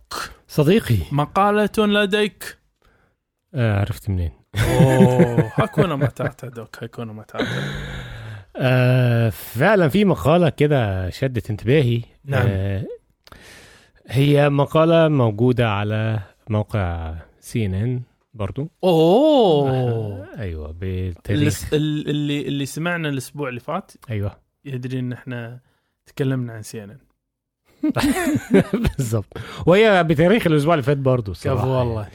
[0.51, 0.97] صديقي.
[1.11, 2.57] مقالة لديك.
[3.53, 7.45] آه عرفت منين؟ أوه hakuna matata دوك hakuna matata
[8.55, 12.01] آه فعلا في مقالة كده شدت انتباهي.
[12.25, 12.47] نعم.
[12.47, 12.85] آه
[14.07, 18.01] هي مقالة موجودة على موقع CNN
[18.33, 18.71] برضو.
[18.83, 19.71] أوه.
[19.71, 20.75] آه أيوه
[21.29, 23.91] اللي اللي اللي سمعنا الأسبوع اللي فات.
[24.09, 24.39] أيوه.
[24.65, 25.59] يدري إن إحنا
[26.05, 27.10] تكلمنا عن CNN
[28.97, 32.07] بالظبط وهي بتاريخ الأسبوع اللي فات برضه كفو الصراحه والله.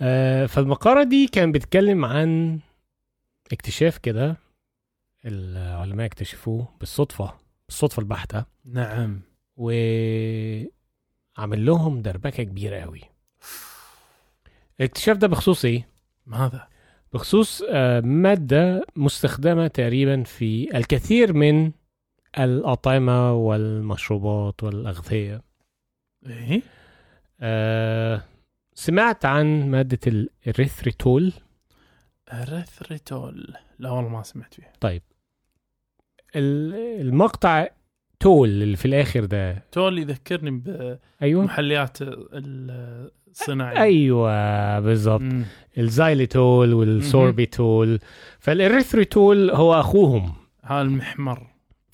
[0.00, 2.58] آه فالمقاله دي كان بتتكلم عن
[3.52, 4.36] اكتشاف كده
[5.24, 7.34] العلماء اكتشفوه بالصدفة
[7.68, 8.44] بالصدفة البحتة.
[8.64, 9.20] نعم.
[9.56, 10.66] وعمل
[11.66, 13.00] لهم دربكة كبيرة قوي
[14.80, 15.88] الاكتشاف ده بخصوص إيه؟
[16.26, 16.68] ماذا؟
[17.12, 21.72] بخصوص آه، مادة مستخدمة تقريبا في الكثير من
[22.38, 25.42] الأطعمة والمشروبات والأغذية.
[26.26, 26.62] إيه؟
[27.40, 28.22] آه،
[28.74, 31.32] سمعت عن مادة ال erythritol
[32.32, 34.72] erythritol لا والله ما سمعت فيها.
[36.36, 37.66] ال- المقطع
[38.20, 39.64] tol اللي في الآخر ده.
[39.72, 40.50] tol يذكرني
[41.20, 45.44] بمحليات الصناعيه أيوه بالظبط مم.
[45.78, 47.98] ال xylitol وال sorbitol.
[48.38, 50.32] فال erythritol هو أخوهم.
[50.64, 51.46] ها المحمر.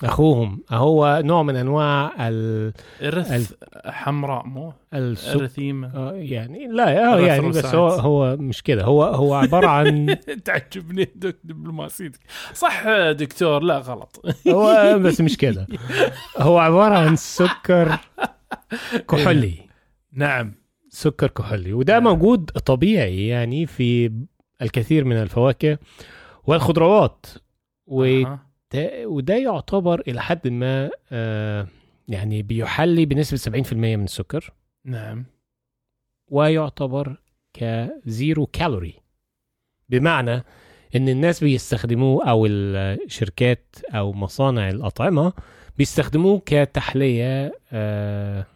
[0.05, 0.62] أخوهم.
[0.71, 2.73] هو نوع من أنواع ال...
[3.03, 3.53] إرث
[3.87, 5.41] حمراء مو؟ السك...
[5.41, 5.93] erythema.
[5.95, 7.88] آه، يعني لا آه، يعني بس هو.
[7.88, 8.85] هو مش كده.
[8.85, 12.21] هو هو عبارة عن تعجبني دوك دبلوماسيتك.
[12.55, 14.23] صح دكتور لا غلط.
[14.49, 15.67] هو بس مش كده.
[16.38, 17.99] هو عبارة عن سكر
[19.09, 19.55] كحولي.
[20.12, 20.55] نعم.
[20.88, 21.73] سكر كحولي.
[21.73, 22.05] وده نعم.
[22.05, 24.12] موجود طبيعي يعني في
[24.62, 25.79] الكثير من الفواكه
[26.45, 27.27] والخضروات.
[27.87, 28.05] و...
[28.05, 28.52] أها.
[28.73, 31.67] ده وده يعتبر إلى حد ما آه
[32.09, 34.53] يعني بيحلي بنسبة 70% من السكر
[34.85, 35.25] نعم
[36.31, 37.17] ويعتبر
[37.55, 38.95] كزيرو كالوري
[39.89, 40.45] بمعنى
[40.97, 45.33] إن الناس بيستخدموه أو الشركات أو مصانع الأطعمة
[45.79, 48.47] بيستخدموه كتحلية آه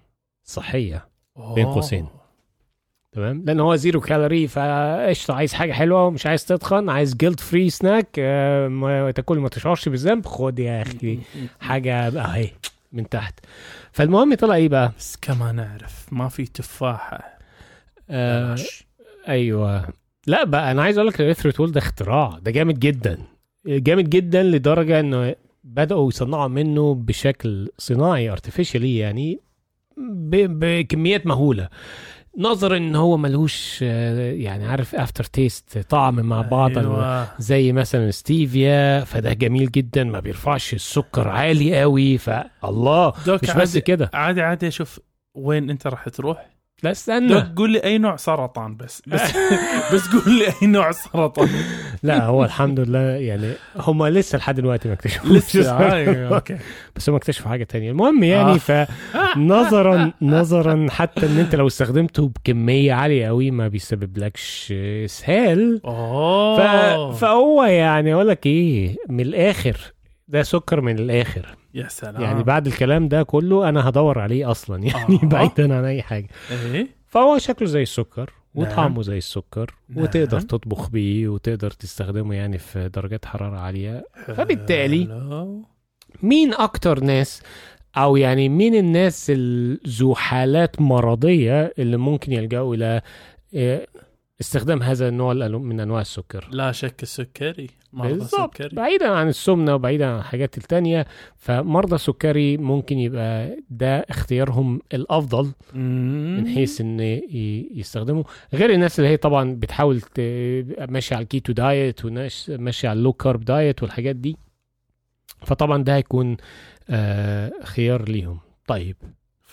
[0.44, 1.08] صحية
[1.54, 1.66] بين.
[1.66, 2.08] قوسين.
[3.16, 5.34] تمام؟ لأن هو zero calorie فقشطة.
[5.34, 9.88] عايز حاجة حلوة ومش عايز تتخن عايز guilt free snack آه ما تاكل ما تشعرش
[9.88, 10.26] بالذنب.
[10.26, 11.18] خد يا أخي
[11.60, 12.50] حاجة أهي
[12.92, 13.40] من تحت.
[13.92, 17.38] فالمهم طلع إيه بقى؟ بس كما نعرف ما في تفاحة.
[18.10, 18.56] آه.
[19.28, 19.88] أيوه.
[20.26, 22.38] لا بقى أنا عايز أقول لك ال erythritol ده اختراع.
[22.42, 23.18] ده جامد جدا.
[23.66, 29.40] جامد جدا لدرجة إنه بدأوا يصنعوا منه بشكل صناعي artificially يعني
[29.98, 31.68] بكميات مهولة.
[32.38, 37.28] نظرا إن هو ملهوش آه، يعني عارف after taste طعم مع بعض أيوة.
[37.38, 44.10] زي مثلا ستيفيا فده جميل جدا ما بيرفعش السكر عالي قوي فالله مش بس كده
[44.14, 45.00] عادي عادي أشوف
[45.34, 47.40] وين أنت راح تروح لا استنى.
[47.56, 49.02] قول لي أي نوع سرطان بس.
[49.08, 49.20] بس
[49.94, 51.48] بس قول لي أي نوع سرطان.
[52.02, 55.30] لا هو الحمد لله يعني هم لسه لحد دلوقتي ما اكتشفوش.
[55.30, 56.56] لسه؟ هاي، okay.
[56.96, 57.90] بس هم اكتشفوا حاجة تانية.
[57.90, 58.86] المهم يعني آه.
[59.34, 64.72] فنظرا نظرا حتى إن أنت لو استخدمته بكمية عالية قوي ما بيسببلكش
[65.04, 65.80] إسهال.
[66.56, 66.60] ف...
[67.20, 69.76] فهو يعني أقول لك إيه من الآخر
[70.28, 74.82] ده سكر من الآخر يا سلام يعني بعد الكلام ده كله أنا هدور عليه أصلا
[74.88, 75.26] يعني آه.
[75.26, 78.66] بعيدا عن أي حاجة إيه فهو شكله زي السكر نعم.
[78.66, 80.02] وطعمه زي السكر نعم.
[80.04, 85.24] وتقدر تطبخ بيه وتقدر تستخدمه يعني في درجات حرارة عالية فبالتالي.
[86.22, 87.42] مين أكتر ناس
[87.96, 93.00] أو يعني مين الناس ال- ذو حالات مرضية اللي ممكن يلجأوا إلى
[93.54, 93.86] آه،
[94.40, 96.48] استخدام هذا النوع من أنواع السكر.
[96.50, 98.76] لا شك السكري مرضى سكري.
[98.76, 106.48] بعيدا عن السمنة وبعيدا عن الحاجات التانية فمرضى السكري ممكن يبقى ده اختيارهم الأفضل من
[106.48, 107.00] حيث إن
[107.74, 110.00] يستخدموا غير الناس اللي هي طبعا بتحاول
[110.88, 114.36] ماشيه على ال keto diet وناس ماشيه على ال low carb diet والحاجات دي.
[115.46, 116.36] فطبعا ده هيكون
[116.90, 118.38] آه خيار ليهم.
[118.66, 118.96] طيب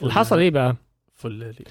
[0.02, 0.76] اللي حصل إيه بقى؟
[1.16, 1.66] فلالي ال-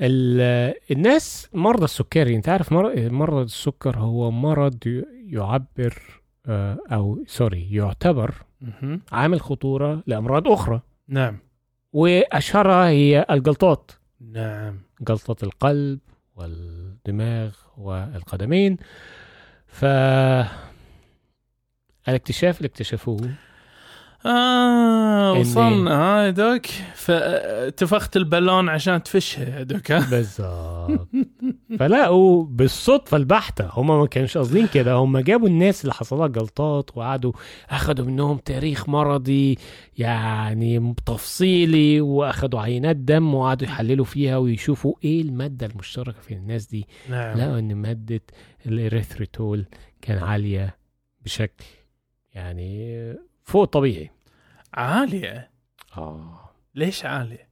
[0.00, 4.78] الناس مرضى السكري انت عارف مر- مرض السكر هو مرض
[5.26, 6.02] يعبر
[6.46, 8.34] آه أو sorry يعتبر.
[9.12, 10.80] عامل خطورة لأمراض أخرى.
[11.08, 11.38] نعم.
[11.92, 13.90] وأشهرها هي الجلطات.
[14.20, 14.80] نعم.
[15.00, 15.98] جلطة القلب
[16.36, 18.76] والدماغ والقدمين.
[19.66, 19.84] ف
[22.08, 23.30] الاكتشاف اللي اكتشفوه
[24.26, 31.08] آه وصلنا ها يا doc فتفخت البالون عشان تفشها يا دوك بالظبط
[31.78, 33.68] فلقوا بالصدفة البحتة.
[33.72, 34.94] هم ما كانوش قاصدين كده.
[34.94, 37.32] هم جابوا الناس اللي حصل لها جلطات وقعدوا
[37.70, 39.58] أخدوا منهم تاريخ مرضي
[39.98, 46.86] يعني تفصيلي وأخدوا عينات دم وقعدوا يحللوا فيها ويشوفوا إيه المادة المشتركة في الناس دي.
[47.10, 47.38] نعم.
[47.38, 48.20] لقوا إن مادة
[48.66, 49.64] الإريثريتول
[50.02, 50.76] كان عالية
[51.24, 51.64] بشكل
[52.34, 53.14] يعني
[53.48, 54.10] فوق الطبيعي
[54.74, 55.50] عالية؟
[55.96, 56.50] آه.
[56.74, 57.48] ليش عالية؟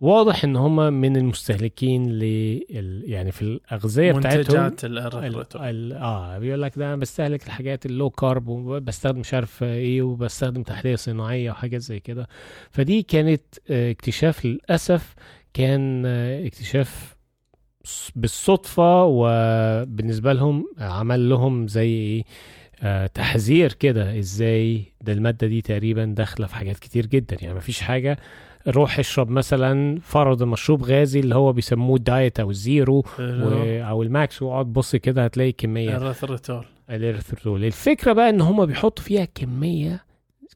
[0.00, 4.38] واضح إن هم من المستهلكين لل يعني في الأغذية بتاعتهم.
[4.38, 4.98] منتجات ال...
[4.98, 5.92] ال erythritol ال...
[5.92, 6.38] آه.
[6.38, 10.96] بيقول لك ده أنا بستهلك الحاجات ال low carb وبستخدم مش عارف إيه وبستخدم تحلية
[10.96, 12.28] صناعية وحاجات زي كده.
[12.70, 15.14] فدي كانت آه، اكتشاف للأسف
[15.54, 17.16] كان آه، اكتشاف
[18.16, 22.24] بالصدفة وبالنسبة لهم عمل لهم زي إيه؟
[23.14, 27.36] تحذير كده إزاي ده المادة دي تقريبا داخلة في حاجات كتير جدا.
[27.40, 28.18] يعني مفيش حاجة.
[28.68, 33.02] روح اشرب مثلا فرض مشروب غازي اللي هو بيسموه ال diet أو ال zero و...
[33.82, 35.96] أو ال max واقعد بص كده هتلاقي كمية.
[35.96, 40.04] ال erythritol ال erythritol الفكرة بقى إن هما بيحطوا فيها كمية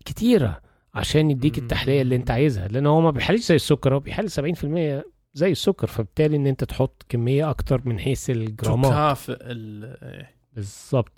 [0.05, 0.61] كتيرة
[0.95, 1.59] عشان يديك.
[1.59, 2.69] التحلية اللي أنت عايزها.
[2.69, 5.87] لأن هو ما بيحليش زي السكر هو بيحلي 70% زي السكر.
[5.87, 8.93] فبالتالي إن أنت تحط كمية أكتر من حيث الجرامات.
[8.93, 10.31] تكافئ إيه.
[10.55, 11.13] بالظبط.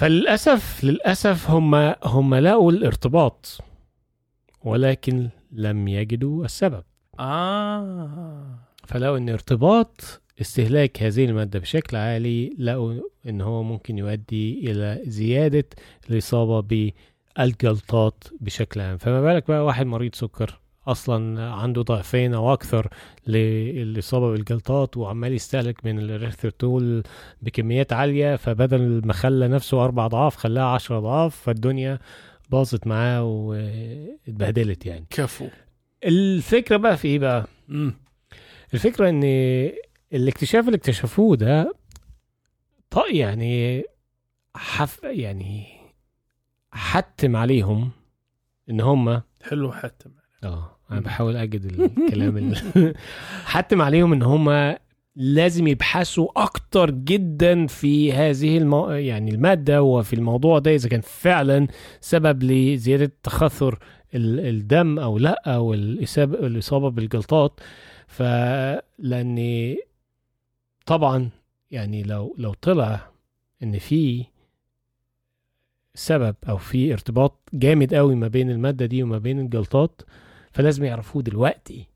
[0.00, 3.58] فللأسف للأسف هم هم لقوا الارتباط
[4.64, 6.82] ولكن لم يجدوا السبب.
[7.18, 8.58] آه.
[8.86, 12.94] فلقوا إن ارتباط استهلاك هذه المادة بشكل عالي لقوا
[13.28, 15.64] إن هو ممكن يؤدي إلى زيادة
[16.10, 16.90] الإصابة
[17.36, 18.96] بالجلطات بشكل عام.
[18.98, 22.88] فما بالك بقى واحد مريض سكر؟ أصلا عنده ضعفين أو أكثر
[23.26, 27.02] للاصابة بالجلطات وعمال يستهلك من الاريثرتول
[27.42, 31.98] بكميات عالية فبدل ما خلى نفسه أربع اضعاف خلاها عشر اضعاف فالدنيا
[32.50, 35.06] باظت معاه واتبهدلت يعني.
[35.10, 35.48] كفو.
[36.04, 37.94] الفكرة بقى في إيه بقى؟ مم.
[38.74, 39.22] الفكرة إن
[40.12, 41.74] الاكتشاف اللي اكتشفوه ده
[42.90, 43.82] طق يعني
[44.56, 45.66] حف يعني
[46.72, 47.90] حتم عليهم
[48.70, 50.08] إن هم حلو حتى
[50.44, 50.76] آه.
[50.90, 51.64] أنا بحاول أجد
[51.98, 52.56] الكلام اللي
[53.44, 54.74] حتم عليهم إن هم
[55.16, 58.90] لازم يبحثوا أكتر جدا في هذه المو...
[58.90, 61.66] يعني المادة وفي الموضوع ده إذا كان فعلا
[62.00, 63.78] سبب لزيادة تخثر
[64.14, 67.60] ال- الدم أو لأ أو الاصابه الإصابة بالجلطات.
[68.06, 69.76] فلان
[70.86, 71.28] طبعا
[71.70, 73.10] يعني لو لو طلع
[73.62, 74.24] إن في
[75.94, 80.02] سبب أو في ارتباط جامد قوي ما بين المادة دي وما بين الجلطات
[80.50, 81.86] فلازم يعرفوه دلوقتي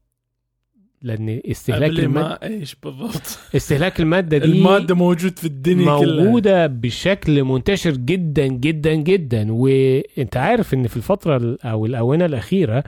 [1.03, 6.25] لأن استهلاك قبل المادة ما إيش بالضبط؟ استهلاك المادة دي الماده موجود في الدنيا كلها.
[6.25, 9.47] موجودة بشكل منتشر جدا جدا جدا.
[9.53, 12.85] وأنت عارف إن في الفترة ال- أو الآونة الأخيرة آه،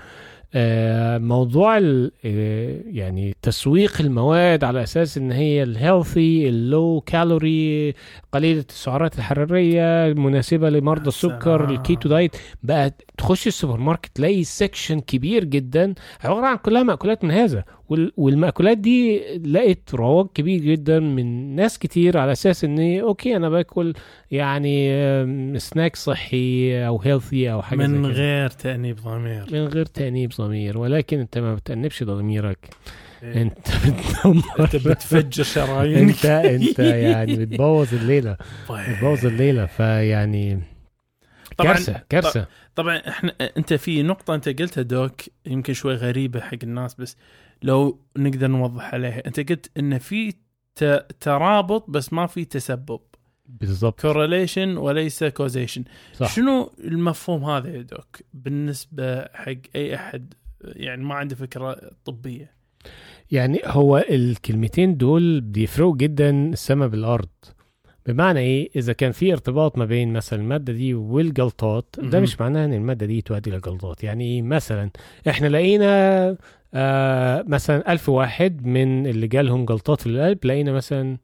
[1.18, 7.94] موضوع ال- آه، يعني تسويق المواد على أساس إن هي ال healthy ال low calorie
[8.32, 11.70] قليلة السعرات الحرارية المناسبه لمرضى السكر.
[11.70, 17.24] ال keto diet بقى تخش السوبر ماركت تلاقي section كبير جدا عبارة عن كلها مأكولات
[17.24, 17.64] من هذا
[18.16, 23.94] والمأكولات دي لقت رواج كبير جدا من ناس كتير على أساس إن okay أنا باكل
[24.30, 28.06] يعني سناك صحي أو healthy أو حاجة من.
[28.06, 29.44] غير تأنيب ضمير.
[29.52, 32.68] من غير تأنيب ضمير ولكن أنت ما بتأنبش ضميرك.
[33.22, 33.42] إيه.
[33.42, 34.42] أنت بتدمر.
[34.60, 38.36] أنت بتفجر شرايينك أنت أنت يعني بتبوظ الليلة.
[38.70, 39.66] بتبوظ الليلة.
[39.66, 40.60] فيعني
[41.56, 42.46] طبعا كارثة كارثة.
[42.74, 47.16] طبعا إحنا أنت في نقطة أنت قلتها doc يمكن شوي غريبة حق الناس بس
[47.66, 49.26] لو نقدر نوضح عليها.
[49.26, 50.34] أنت قلت إن في
[51.20, 53.00] ترابط بس ما في تسبب.
[53.46, 55.84] بالظبط correlation وليس causation
[56.14, 56.34] صح.
[56.34, 62.56] شنو المفهوم هذا يا doc؟ بالنسبة حق أي أحد يعني ما عنده فكرة طبية.
[63.30, 67.28] يعني هو الكلمتين دول بيفرقوا جدا السما من الأرض.
[68.06, 72.20] بمعنى إيه إذا كان في ارتباط ما بين مثلا المادة دي والجلطات ده.
[72.20, 74.90] مش معناه إن المادة دي تؤدي لجلطات يعني إيه؟ مثلا
[75.28, 76.36] إحنا لقينا
[76.74, 81.18] آه مثلا ألف واحد من اللي جالهم جلطات في القلب لقينا مثلا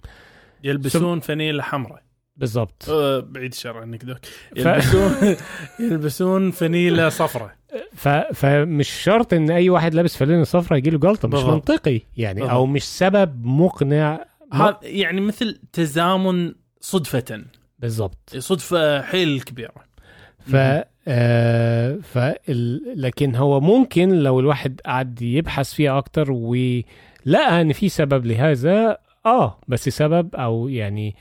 [0.64, 2.02] يلبسون فانيلة حمراء
[2.36, 4.18] بالظبط أه بعيد الشر عنك دوك
[4.56, 5.36] يلبسون
[5.90, 7.56] يلبسون فانيلة صفراء
[7.92, 8.08] ف...
[8.08, 11.52] فمش شرط إن أي واحد لابس فانلة صفراء يجيله جلطة مش بالضبط.
[11.52, 12.56] منطقي يعني بالضبط.
[12.56, 17.44] أو مش سبب مقنع هذا يعني مثل تزامن صدفة.
[17.78, 19.74] بالظبط صدفة حيل كبيرة.
[20.46, 20.56] ف
[21.08, 22.18] آه ف
[22.96, 29.58] لكن هو ممكن لو الواحد قعد يبحث فيها أكتر ولقى إن في سبب لهذا آه
[29.68, 31.16] بس سبب أو يعني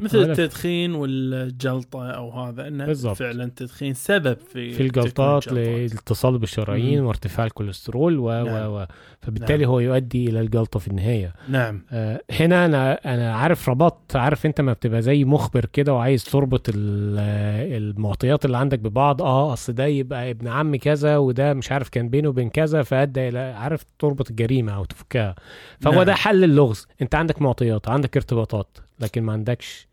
[0.00, 3.16] مثل ولا التدخين والجلطة أو هذا أنه بالضبط.
[3.16, 5.94] فعلا التدخين سبب في في الجلطات تكوين الجلطات.
[5.94, 7.00] لاتصال بالشرايين.
[7.00, 8.70] وارتفاع الكوليسترول و نعم.
[8.72, 8.86] و
[9.20, 9.70] فبالتالي نعم.
[9.70, 14.60] هو يؤدي إلى الجلطة في النهاية نعم آه، هنا أنا أنا عارف ربطت عارف أنت
[14.60, 19.72] ما بتبقى زي مخبر كده وعايز تربط ال- آه، المعطيات اللي عندك ببعض آه أصل
[19.72, 23.84] ده يبقى ابن عم كذا وده مش عارف كان بينه وبين كذا فأدى إلى عارف
[23.98, 25.34] تربط الجريمة أو تفكها
[25.80, 26.02] فهو نعم.
[26.02, 29.86] ده حل اللغز أنت عندك معطيات عندك ارتباطات لكن ما عندكش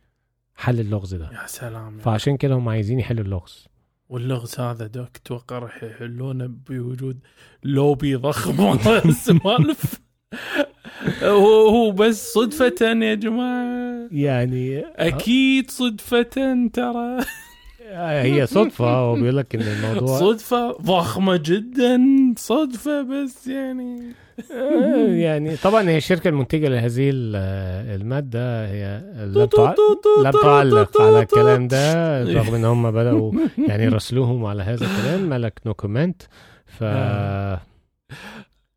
[0.56, 1.30] حل اللغز ده.
[1.42, 2.04] يا سلام يا.
[2.04, 3.68] فعشان كده هم عايزين يحلوا اللغز.
[4.10, 7.20] واللغز هذا دوك توقع راح يحلونه بوجود
[7.64, 8.78] لوبي ضخم
[9.12, 10.00] سوالف
[11.24, 14.08] هو هو بس صدفة يا جماعة.
[14.12, 17.18] يعني أكيد صدفة ترى.
[18.22, 22.00] هي صدفة هو بيقول لك إن الموضوع صدفة ضخمة جدا
[22.38, 24.14] صدفة بس يعني.
[24.52, 27.36] آه، يعني طبعا هي الشركة المنتجة لهذه ال-
[28.02, 29.76] المادة هي لم تع-
[30.24, 33.34] لم تعلق على الكلام ده رغم إن هم بدأوا
[33.68, 36.22] يعني يرسلوهم على هذا الكلام مالك no comment.
[36.66, 37.62] ف آه.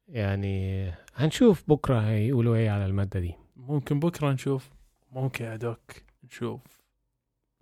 [0.09, 3.35] يعني هنشوف بكرة هيقولوا إيه على المادة دي.
[3.57, 4.71] ممكن بكرة نشوف
[5.13, 5.93] ممكن يا doc
[6.25, 6.61] نشوف.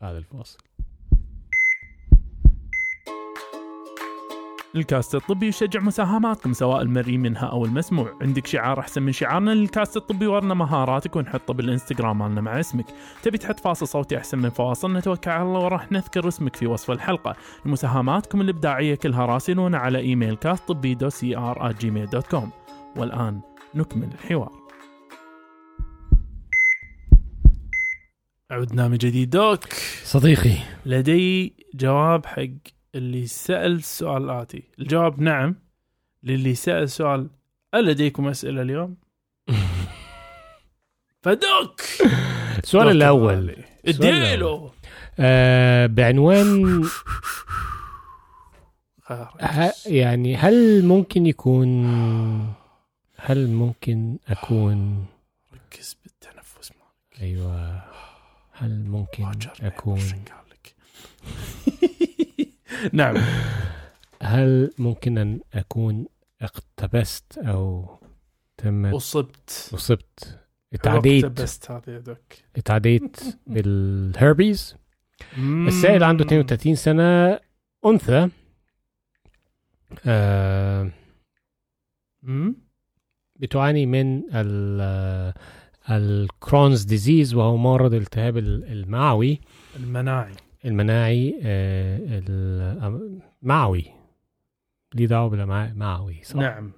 [0.03, 0.59] بعد الفاصل.
[4.77, 8.19] الكاست الطبي يشجع مساهماتكم سواء المرئي منها أو المسموع.
[8.21, 12.87] عندك شعار أحسن من شعارنا للكاست الطبي ورنا مهاراتك ونحطه بالإنستغرام مالنا مع اسمك.
[13.23, 16.91] تبي تحط فاصل صوتي أحسن من فواصل؟ نتوكل على الله وراح نذكر اسمك في وصف
[16.91, 17.37] الحلقة.
[17.65, 22.51] مساهماتكم الإبداعية كلها راسلونا على إيميل كاست طبي دو سي ار Gmail dot com
[22.97, 23.41] والآن
[23.75, 24.53] نكمل الحوار.
[28.51, 29.31] عدنا من جديد.
[29.31, 29.65] doc.
[30.05, 30.57] صديقي.
[30.87, 35.55] لدي جواب حق اللي سأل السؤال الآتي الجواب نعم
[36.23, 37.29] للي سأل سؤال
[37.75, 38.97] هل لديكم أسئلة اليوم؟
[41.23, 41.81] فدوك!
[42.59, 43.03] السؤال.
[43.03, 44.73] السؤال اديله.
[45.19, 46.83] آه بعنوان
[49.87, 51.87] يعني هل ممكن يكون
[53.17, 55.07] هل ممكن أكون
[55.55, 57.23] ركز بالتنفس مالك.
[57.23, 57.83] أيوه.
[58.53, 60.75] هل ممكن واجرني اكون وش قال لك
[62.93, 63.17] نعم.
[64.23, 66.07] هل ممكن أن أكون
[66.43, 67.89] اقتبست أو
[68.57, 69.71] تمت أصبت.
[69.75, 70.41] أصبت؟
[70.73, 71.25] اتعديت.
[71.25, 72.19] اقتبست يا دوك.
[72.57, 73.17] اتعديت
[73.47, 74.77] بالهربيز
[75.39, 77.41] السائل عنده 32 سنة
[77.87, 78.29] أنثى.
[80.07, 80.91] آه.
[83.37, 85.35] بتعاني من ال
[85.91, 89.41] ال Crohn's disease وهو مرض الالتهاب المعوي.
[89.77, 90.33] المناعي.
[90.65, 92.23] المناعي آه،
[93.43, 93.85] المعوي
[94.95, 96.73] ليه دعوة بالامعاء معوي صح؟ نعم.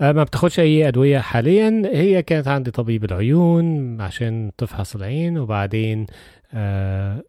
[0.00, 1.82] آه، ما بتاخدش أي أدوية حاليا.
[1.86, 6.06] هي كانت عند طبيب العيون عشان تفحص العين وبعدين
[6.54, 7.22] آه،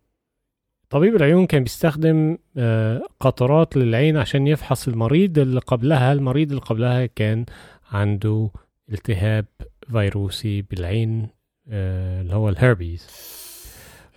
[0.89, 6.13] طبيب العيون كان بيستخدم آه، قطرات للعين عشان يفحص المريض اللي قبلها.
[6.13, 7.45] المريض اللي قبلها كان
[7.91, 8.49] عنده
[8.91, 9.45] التهاب
[9.91, 11.27] فيروسي بالعين
[11.69, 13.07] آه، اللي هو الهربيز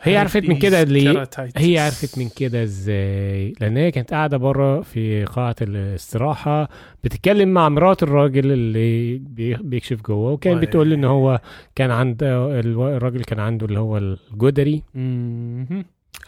[0.04, 4.80] هي عرفت من كده ليه؟ هي عرفت من كده إزاي لأن هي كانت قاعدة بره
[4.80, 6.68] في قاعة الاستراحة
[7.04, 10.60] بتتكلم مع مرات الراجل اللي بي- بيكشف جوه وكان وي.
[10.60, 11.40] بتقول إن هو
[11.74, 14.82] كان عنده الو- الراجل كان عنده اللي هو الجدري.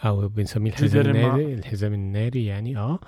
[0.05, 2.99] أو بنسميه الحزام الناري الحزام الناري يعني آه,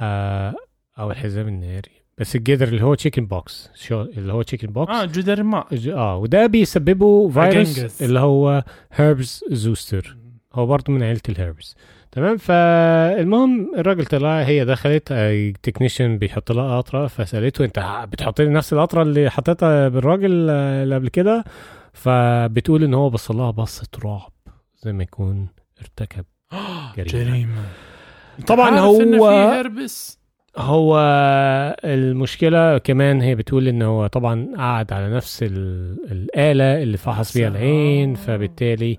[0.00, 0.54] آه
[0.98, 5.04] أو الحزام الناري بس الجدر اللي هو تشيكن بوكس شو اللي هو تشيكن بوكس آه
[5.04, 5.64] جدر ما.
[5.94, 8.02] آه وده بيسببه فيروس.
[8.02, 10.16] اللي هو herpes zoster
[10.54, 11.76] هو برضه من عيلة الهيربز
[12.12, 15.12] تمام؟ فالمهم الراجل طلع هي دخلت
[15.62, 21.08] technician بيحط لها قطرة فسألته أنت بتحط لي نفس القطرة اللي حطيتها بالراجل اللي قبل
[21.08, 21.44] كده؟
[21.92, 24.32] فبتقول إن هو بص لها بصه رعب
[24.76, 25.48] زي ما يكون
[25.80, 26.24] ارتكب
[26.96, 27.24] جريمة.
[27.30, 27.64] جريمة.
[28.46, 30.18] طبعاً هو- إن في هربس
[30.58, 30.98] هو
[31.84, 37.48] المشكلة كمان هي بتقول إن هو طبعا قعد على نفس ال- الآلة اللي فحص بيها
[37.48, 38.14] العين.
[38.14, 38.98] فبالتالي.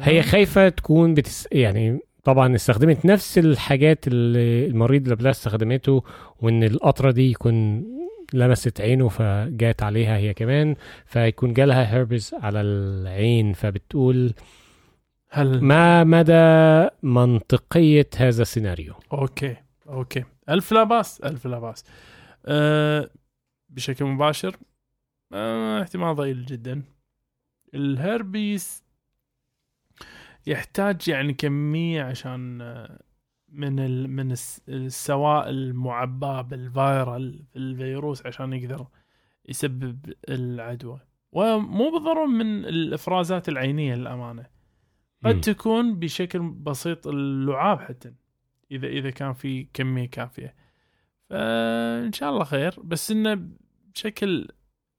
[0.00, 1.48] هي خايفة تكون بتس...
[1.52, 6.02] يعني طبعا استخدمت نفس الحاجات اللي المريض اللي قبلها استخدمته
[6.40, 7.84] وإن القطرة دي يكون
[8.32, 10.74] لمست عينه فجات عليها هي كمان
[11.06, 14.32] فيكون جالها هيربز على العين فبتقول
[15.30, 19.56] هل ما مدى منطقية هذا السيناريو okay
[19.90, 20.24] okay.
[20.48, 21.84] ألف لا بأس ألف لا بأس.
[22.46, 23.10] أه
[23.68, 24.56] بشكل مباشر
[25.32, 26.82] أه احتمال ضئيل جدا.
[27.74, 28.84] الهربيس
[30.46, 33.02] يحتاج يعني كمية عشان آه،
[33.48, 38.86] من ال من الس- السوائل المعباة بال viral الفيروس عشان يقدر
[39.48, 41.00] يسبب العدوى.
[41.32, 44.46] ومو بالضرورة من الإفرازات العينية للأمانة.
[45.24, 45.40] قد.
[45.40, 48.12] تكون بشكل بسيط اللعاب حتى.
[48.70, 50.54] إذا إذا كان في كمية كافية.
[51.30, 52.74] فإن شاء الله خير.
[52.84, 53.48] بس إنه
[53.94, 54.48] بشكل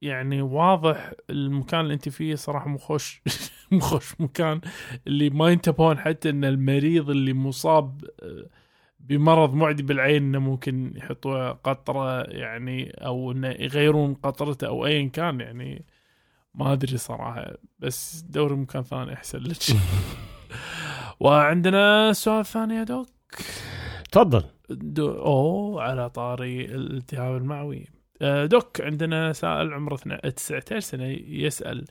[0.02, 3.22] يعني واضح المكان اللي أنت فيه صراحة مخوش
[3.72, 4.62] مخوش مكان
[5.08, 8.50] اللي ما ينتبهون حتى إن المريض اللي مصاب آه،
[9.00, 15.40] بمرض معدي بالعين إنه ممكن يحطوا قطرة يعني أو إنه يغيرون قطرته أو ايا كان
[15.40, 15.86] يعني.
[16.56, 17.54] ما أدري صراحة.
[17.80, 19.58] بس دوري مكان ثاني أحسن لك.
[21.20, 23.21] وعندنا سؤال ثاني يا دوك
[24.12, 24.44] تفضل.
[25.00, 27.88] اوه على طاري الالتهاب المعوي.
[28.22, 31.86] آه، دوك عندنا سائل عمره اثنا- 19 سنة يسأل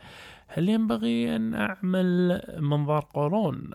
[0.46, 3.70] هل ينبغي أن أعمل منظار قولون؟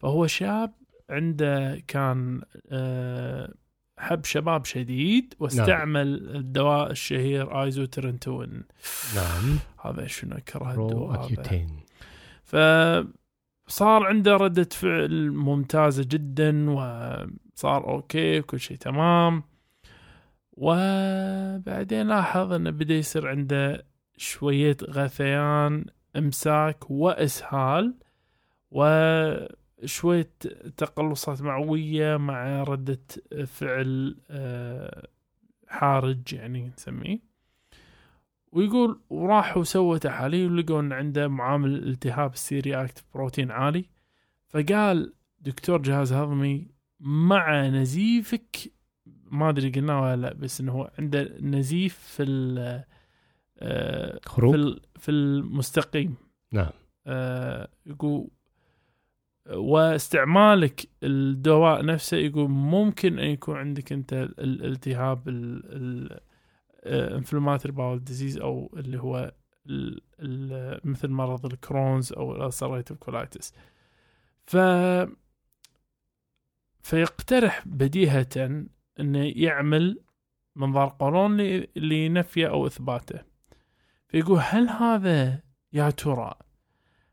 [0.00, 0.72] فهو شاب
[1.10, 3.54] عنده كان آه،
[3.98, 8.62] حب شباب شديد واستعمل الدواء الشهير آيزوترنتون.
[9.16, 9.58] نعم.
[9.84, 10.36] هذا شنو
[10.74, 11.26] برو الدواء هذا.
[13.72, 19.42] فصار عنده ردة فعل ممتازة جدا وصار okay وكل شيء تمام.
[20.52, 25.84] وبعدين لاحظ إنه بدأ يصير عنده شوية غثيان
[26.16, 27.94] إمساك وإسهال
[28.70, 30.30] وشوية
[30.76, 33.00] تقلصات معوية مع ردة
[33.46, 35.08] فعل آه،
[35.68, 37.31] حارج يعني نسميه.
[38.52, 43.84] ويقول وراحوا سووا تحاليل ولقوا أن عنده معامل الالتهاب السيري اكتف بروتين عالي.
[44.48, 46.66] فقال دكتور جهاز هضمي
[47.00, 48.56] مع نزيفك؟
[49.30, 52.84] ما أدري قلنا ولا لا بس إنه هو عنده نزيف في ال-
[53.58, 54.20] آه،
[54.52, 56.14] في ال- في المستقيم.
[56.52, 56.70] نعم.
[57.06, 58.28] آه، يقول
[59.50, 65.22] واستعمالك الدواء نفسه؟ يقول ممكن أن يكون عندك أنت ال- الالتهاب
[66.86, 69.32] ال inflammatory bowel disease أو اللي هو
[70.84, 73.54] مثل مرض ال Crohn's أو ال ulcerative colitis
[74.46, 74.56] ف
[76.82, 78.64] فيقترح بديهة
[79.00, 80.00] إنه يعمل
[80.56, 81.36] منظار قولون
[81.76, 83.20] لنفيه أو إثباته.
[84.08, 85.40] فيقول هل هذا
[85.72, 86.34] يا ترى؟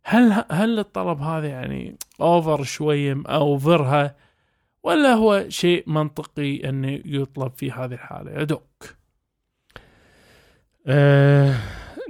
[0.04, 4.16] هل هل الطلب هذا يعني over شوية over ها
[4.84, 8.99] ولا هو شيء منطقي إنه يطلب في هذه الحالة؟ يا دوك.
[10.90, 11.56] آه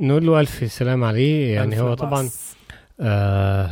[0.01, 1.53] نقول له ألف سلام عليه.
[1.53, 1.93] يعني ألف هو.
[1.93, 2.29] طبعا
[2.99, 3.69] آه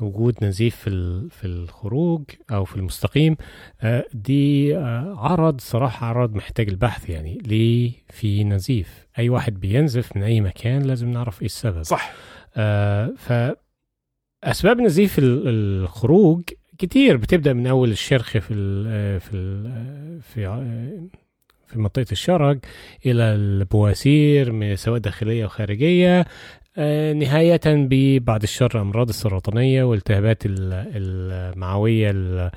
[0.00, 0.90] وجود نزيف في
[1.30, 3.36] في الخروج أو في المستقيم
[3.80, 7.10] آه دي آه عرض صراحة عرض محتاج البحث.
[7.10, 11.82] يعني ليه في نزيف؟ أي واحد بينزف من أي مكان لازم نعرف إيه السبب.
[11.82, 12.12] صح.
[12.56, 16.42] آه فاسباب نزيف ال- الخروج
[16.78, 17.16] كتير.
[17.16, 20.46] بتبدأ من أول الشرخ في ال في ال في
[21.68, 22.58] في منطقة الشرج
[23.06, 26.26] إلى البواسير سواء داخلية وخارجيه
[26.80, 32.50] آه، نهاية ببعد الشر أمراض السرطانية والالتهابات ال- المعوية ال-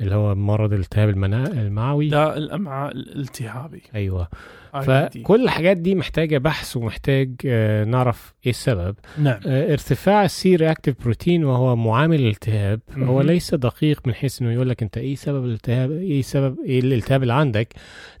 [0.00, 4.26] اللي هو مرض الالتهاب المنا- المعوي داء الأمعاء الالتهابي IBD.
[4.72, 8.94] فكل الحاجات دي محتاجة بحث ومحتاج آه، نعرف إيه السبب.
[9.18, 9.40] نعم.
[9.46, 13.26] آه، ارتفاع ال C-reactive protein وهو معامل الالتهاب هو مهم.
[13.26, 17.22] ليس دقيق من حيث إنه يقول لك أنت إيه سبب الالتهاب إيه سبب إيه الالتهاب
[17.22, 17.68] اللي عندك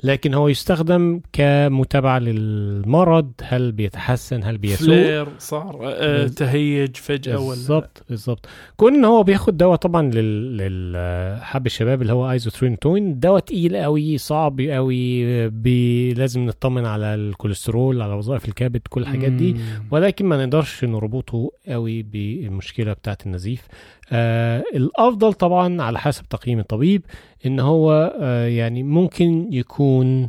[0.02, 4.86] لكن هو يستخدم كمتابعة للمرض هل بيتحسن هل بيسوء.
[4.86, 8.46] flare صار آه تهيج فجأة ولا؟ بالظبط بالظبط.
[8.76, 11.42] كون إن هو بياخد دواء طبعا لل, لل...
[11.42, 16.14] حب الشباب اللي هو ايزوترينتوين دواء تقيل قوي صعب قوي بي...
[16.14, 19.56] لازم نطمن على الكوليسترول على وظائف الكبد كل الحاجات دي.
[19.90, 23.66] ولكن ما نقدرش نربطه قوي بالمشكلة بتاعه النزيف
[24.12, 27.02] آه الأفضل طبعا على حسب تقييم الطبيب
[27.46, 30.28] إن هو آه يعني ممكن يكون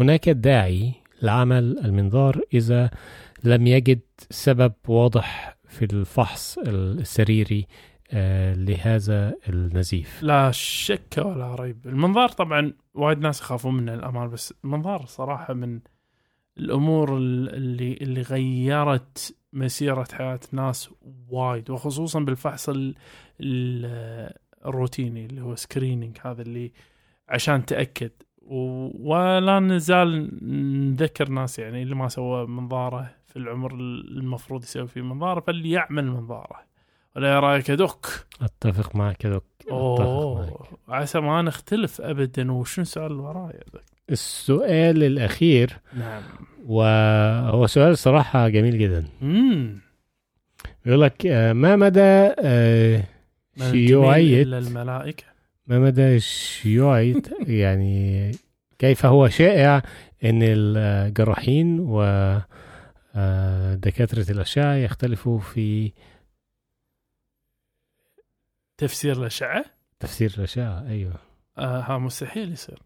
[0.00, 0.92] هناك داعي
[1.22, 2.90] لعمل المنظار إذا
[3.44, 7.66] لم يجد سبب واضح في الفحص السريري
[8.12, 10.22] لهذا النزيف.
[10.22, 11.86] لا شك ولا ريب.
[11.86, 15.80] المنظار طبعا وايد ناس يخافون منه الأمان بس المنظار صراحة من
[16.58, 20.90] الأمور ال- اللي اللي غيرت مسيرة حياة ناس
[21.28, 22.94] وايد وخصوصا بالفحص ال
[23.40, 24.32] ال
[24.66, 26.72] الروتيني اللي هو سكرينينج هذا اللي
[27.28, 28.10] عشان تأكد.
[28.48, 30.30] ولا نزال
[30.92, 36.06] نذكر ناس يعني اللي ما سوى منظاره في العمر المفروض يسوي فيه منظاره فاللي يعمل
[36.06, 36.66] منظاره.
[37.16, 38.08] ولا يا رأيك يا دوك
[38.42, 42.52] أتفق معك يا معك أوه عسى ما نختلف ابدا.
[42.52, 43.60] وشنو السؤال اللي وراي
[44.10, 46.22] السؤال الأخير نعم.
[46.66, 49.04] وهو سؤال صراحة جميل جدا.
[49.22, 49.80] امم
[50.84, 52.00] بيقول لك آه، ما مدى
[52.40, 53.04] آه،
[54.42, 55.24] الا الملائكة؟
[55.66, 57.22] ما مدى شيوعية؟
[57.62, 58.32] يعني
[58.78, 59.82] كيف هو شائع
[60.24, 62.02] إن الجراحين و
[63.14, 63.74] آه،
[64.30, 65.92] الأشعة يختلفوا في
[68.78, 69.64] تفسير الاشعه
[70.00, 71.12] تفسير الأشعة أيوه.
[71.58, 72.78] آه ها مستحيل يصير.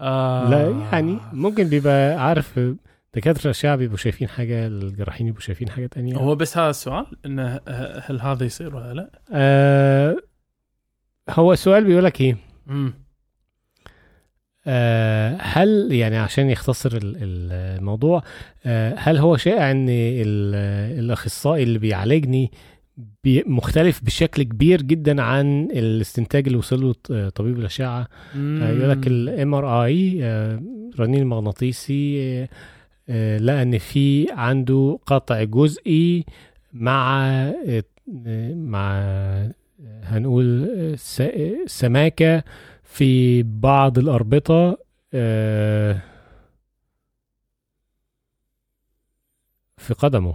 [0.00, 2.60] آه لا يعني ممكن بيبقى عارف
[3.14, 6.16] دكاترة الأشعة بيبقوا شايفين حاجة الجراحين بيبقوا شايفين حاجة تانية.
[6.16, 7.06] هو بس هذا السؤال
[7.38, 10.16] آه، هل هذا يصير ولا لا؟ آه
[11.30, 12.36] هو السؤال بيقول لك آه،
[15.40, 18.22] هل يعني عشان يختصر ال- ال- الموضوع
[18.66, 22.50] آه، هل هو شائع إن ال- الأخصائي اللي بيعالجني
[23.24, 29.06] بي- مختلف بشكل كبير جدا عن الاستنتاج اللي وصل له طبيب الأشعة؟ آه، يقول لك
[29.06, 30.20] ال MRI
[30.98, 32.48] رنين المغناطيسي آه،
[33.08, 36.24] آه، لقى إن في عنده قطع جزئي
[36.72, 37.84] مع آه،
[38.54, 39.02] مع
[40.02, 41.22] هنقول س-
[41.66, 42.42] سماكة
[42.94, 44.78] في بعض الأربطة
[45.14, 46.02] آه،
[49.78, 50.34] في قدمه.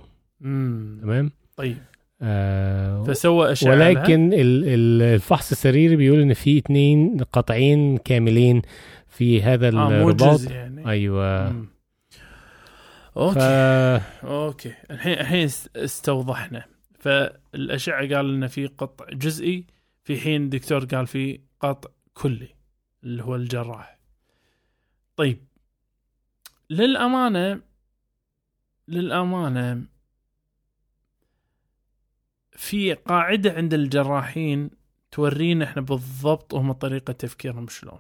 [1.02, 1.78] تمام؟ طيب.
[2.22, 8.62] آه، فسوى اشعه؟ ولكن ال- ال- الفحص السريري بيقول إن في اتنين قطعين كاملين
[9.08, 10.42] في هذا مو الرباط.
[10.52, 10.90] يعني.
[10.90, 11.50] أيوه.
[11.52, 11.66] مم.
[13.16, 13.18] ف...
[13.18, 14.02] okay.
[14.24, 16.66] أوكي الحين الحين است- استوضحنا.
[17.00, 19.66] فالأشعة قال لنا في قطع جزئي
[20.04, 21.90] في حين الدكتور قال في قطع
[22.20, 22.56] كلي
[23.04, 24.00] اللي هو الجراح.
[25.16, 25.48] طيب
[26.70, 27.62] للأمانة
[28.88, 29.86] للأمانة
[32.52, 34.70] في قاعدة عند الجراحين
[35.12, 38.00] تورينا إحنا بالضبط هم طريقة تفكيرهم شلون.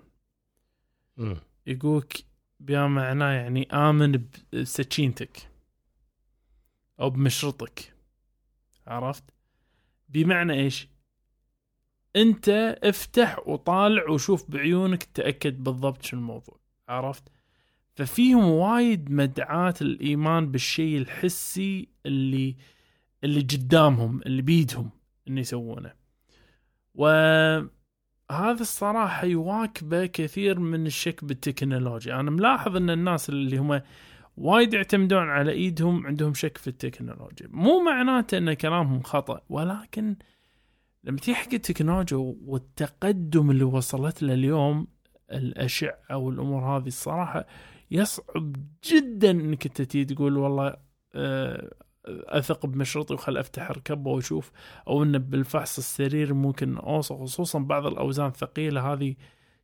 [1.67, 2.25] يقولك
[2.59, 5.51] بما معناه يعني آمن بسكينتك
[6.99, 7.93] أو بمشرطك.
[8.87, 9.23] عرفت؟
[10.09, 10.87] بمعنى إيش؟
[12.15, 17.23] أنت افتح وطالع وشوف بعيونك تأكد بالضبط شو الموضوع عرفت؟
[17.95, 22.55] ففيهم وايد مدعاة الإيمان بالشيء الحسي اللي
[23.23, 24.89] اللي قدامهم اللي بيدهم
[25.27, 25.93] إن يسوونه.
[26.95, 27.69] وهذا
[28.61, 32.19] الصراحة يواكبه كثير من الشك بالتكنولوجيا.
[32.19, 33.81] أنا ملاحظ أن الناس اللي هم
[34.37, 37.47] وايد يعتمدون على إيدهم عندهم شك في التكنولوجيا.
[37.51, 40.15] مو معناته إن كلامهم خطأ ولكن
[41.03, 44.87] لما تيجي حق التكنولوجيا والتقدم اللي وصلت له اليوم
[45.31, 47.45] الأشعة والأمور هذه الصراحة
[47.91, 50.77] يصعب جدا إنك أنت تيجي تقول والله
[51.15, 51.69] آه،
[52.07, 54.51] أثق بمشرطي وخل أفتح ركبه وأشوف
[54.87, 57.23] أو انه بالفحص السريري ممكن أوصل.
[57.23, 59.15] خصوصا بعض الأوزان الثقيلة هذه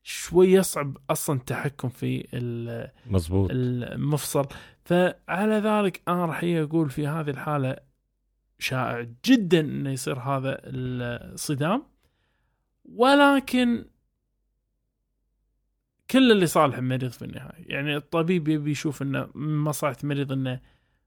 [0.03, 2.27] شوي يصعب أصلا التحكم في
[3.51, 4.47] المفصل.
[4.83, 7.75] فعلى ذلك أنا راح أقول في هذه الحالة
[8.59, 11.83] شائع جدا إنه يصير هذا الصدام.
[12.85, 13.85] ولكن
[16.11, 17.65] كل اللي صالح المريض في النهاية.
[17.67, 20.59] يعني الطبيب يبي يشوف إنه مصلحة المريض إنه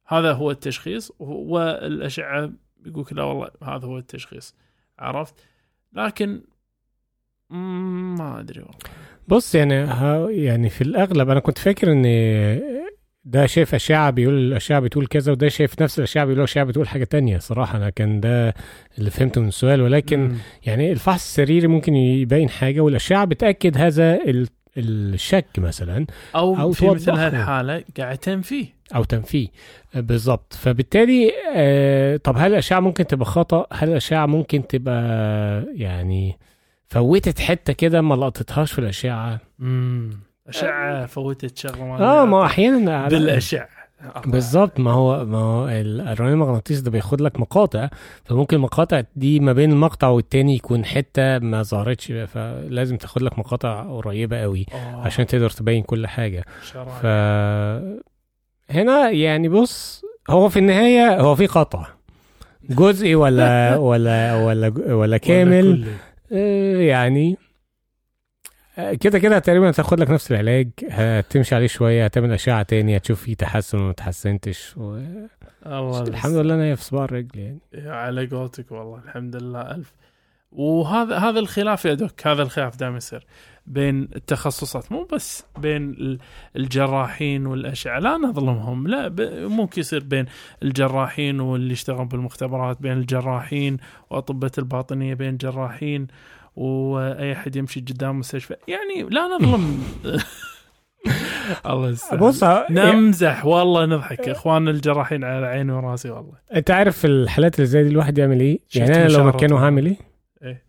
[0.07, 2.53] هذا هو التشخيص والأشعة
[2.87, 4.55] يقول لا والله هذا هو التشخيص.
[4.99, 5.35] عرفت؟
[5.93, 6.43] لكن
[7.51, 8.79] ما أدري والله.
[9.29, 9.75] بص يعني
[10.43, 12.05] يعني في الأغلب أنا كنت فاكر ان
[13.31, 17.05] ده شايف أشعة بيقول الاشعه بتقول كذا وده شايف نفس الأشعة بيقول الاشعه بتقول حاجة
[17.05, 17.77] تانية صراحة.
[17.79, 18.55] أنا كان ده
[18.99, 19.81] اللي فهمته من السؤال.
[19.83, 20.35] ولكن مم.
[20.67, 26.73] يعني الفحص السريري ممكن يبين حاجة والأشعة بتأكد هذا ال- الشك مثلا أو, أو أو
[26.73, 27.11] في مثل.
[27.11, 28.67] هالحالة قاعد تنفيه.
[28.95, 29.49] أو تنفيه.
[29.95, 35.03] بالظبط فبالتالي آه طب هل الأشعة ممكن تبقى خطأ؟ هل الأشعة ممكن تبقى
[35.75, 36.39] يعني
[36.87, 40.11] فوتت حتة كده ما لقطتهاش في الأشعة؟ امم
[40.49, 42.45] أشعة فوتت شغلة ما آه ما.
[42.47, 43.69] أحيانا بالأشعة.
[44.27, 47.89] بالظبط ما هو ما هو ال- الرنين المغناطيسي ده بياخد لك مقاطع
[48.25, 53.83] فممكن المقاطع دي ما بين المقطع والتاني يكون حتة ما ظهرتش فلازم تاخد لك مقاطع
[53.83, 56.45] قريبة قوي آه، عشان تقدر تبين كل حاجة.
[57.03, 57.07] ف
[58.71, 61.87] هنا يعني بص هو في النهاية هو في قطع.
[62.71, 65.85] جزئي ولا ولا ولا ولا ولا كامل.
[65.85, 65.93] كله.
[66.33, 67.37] آه، يعني
[69.01, 73.35] كده كده تقريبا هتاخد لك نفس العلاج هتمشي عليه شوية هتعمل أشعة تاني هتشوف فيه
[73.35, 74.99] تحسن ولا ما تحسنتش و...
[75.67, 77.59] الله الحمد لله أنا في صباع الرجل يعني.
[77.77, 79.93] على قولتك والله الحمد لله ألف.
[80.53, 83.27] وهذا هذا الخلاف يا دوك هذا الخلاف دائما يصير
[83.67, 86.19] بين التخصصات مو بس بين ال-
[86.57, 89.21] الجراحين والأشعة لا نظلمهم لا ب-
[89.51, 90.27] ممكن يصير بين
[90.63, 93.77] الجراحين واللي يشتغلون بالمختبرات بين الجراحين
[94.11, 96.07] وأطباء الباطنية بين الجراحين
[96.59, 98.55] وأي أحد يمشي قدام مستشفى.
[98.69, 99.83] يعني لا نظلم.
[101.67, 103.45] الله يستر بص نمزح.
[103.47, 106.33] والله نضحك اخواننا الجراحين على عيني وراسي والله.
[106.55, 109.65] انت عارف الحالات اللي زي دي الواحد يعمل إيه؟ يعني أنا لو مكانه.
[109.65, 109.97] هعمل إيه؟
[110.43, 110.63] إيه؟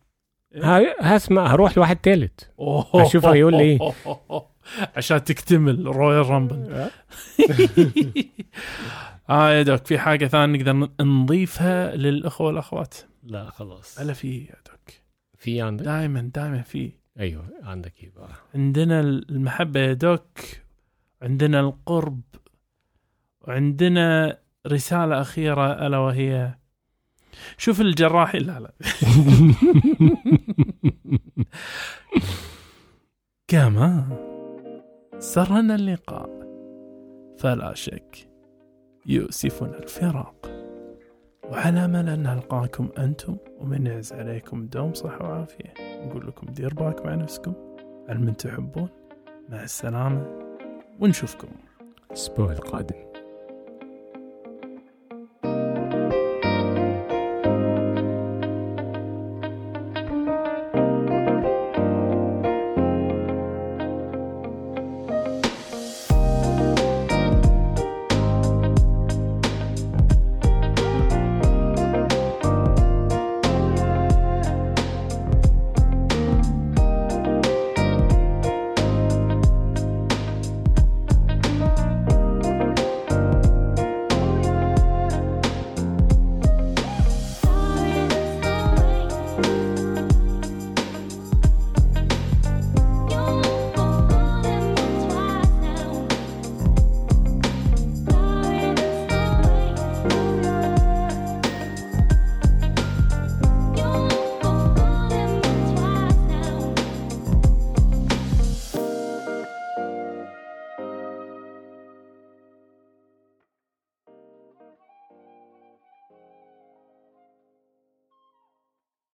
[0.64, 2.50] ه- هسمع هروح لواحد تالت.
[2.60, 2.86] أوه.
[2.96, 3.80] أشوف هيقول لي إيه.
[4.98, 6.88] عشان تكتمل Royal Rumble
[9.30, 12.96] آه يا doc في حاجة ثانية نقدر نضيفها للأخوة والأخوات.
[13.24, 14.00] لا خلاص.
[14.00, 14.38] هلا في.
[14.38, 14.69] يا doc
[15.40, 16.92] في عندك؟ دائما دائما في.
[17.20, 20.40] أيوه عندك إيه بقى؟ عندنا المحبة يا دوك
[21.22, 22.22] عندنا القرب
[23.42, 24.38] وعندنا
[24.68, 26.56] رسالة أخيرة ألا وهي.
[27.58, 28.72] شوف الجراحين لا لا.
[33.48, 34.08] كما
[35.20, 36.30] سرنا اللقاء
[37.38, 38.30] فلا شك
[39.06, 40.49] يؤسفنا الفراق.
[41.52, 45.74] وعلى امل ان نلقاكم أنتم ومن يعز عليكم دوم صحة وعافية.
[45.80, 47.54] نقول لكم دير بالك مع نفسكم.
[48.10, 48.90] على من تحبون
[49.50, 50.26] مع السلامة
[51.00, 51.48] ونشوفكم.
[52.10, 53.09] الأسبوع القادم.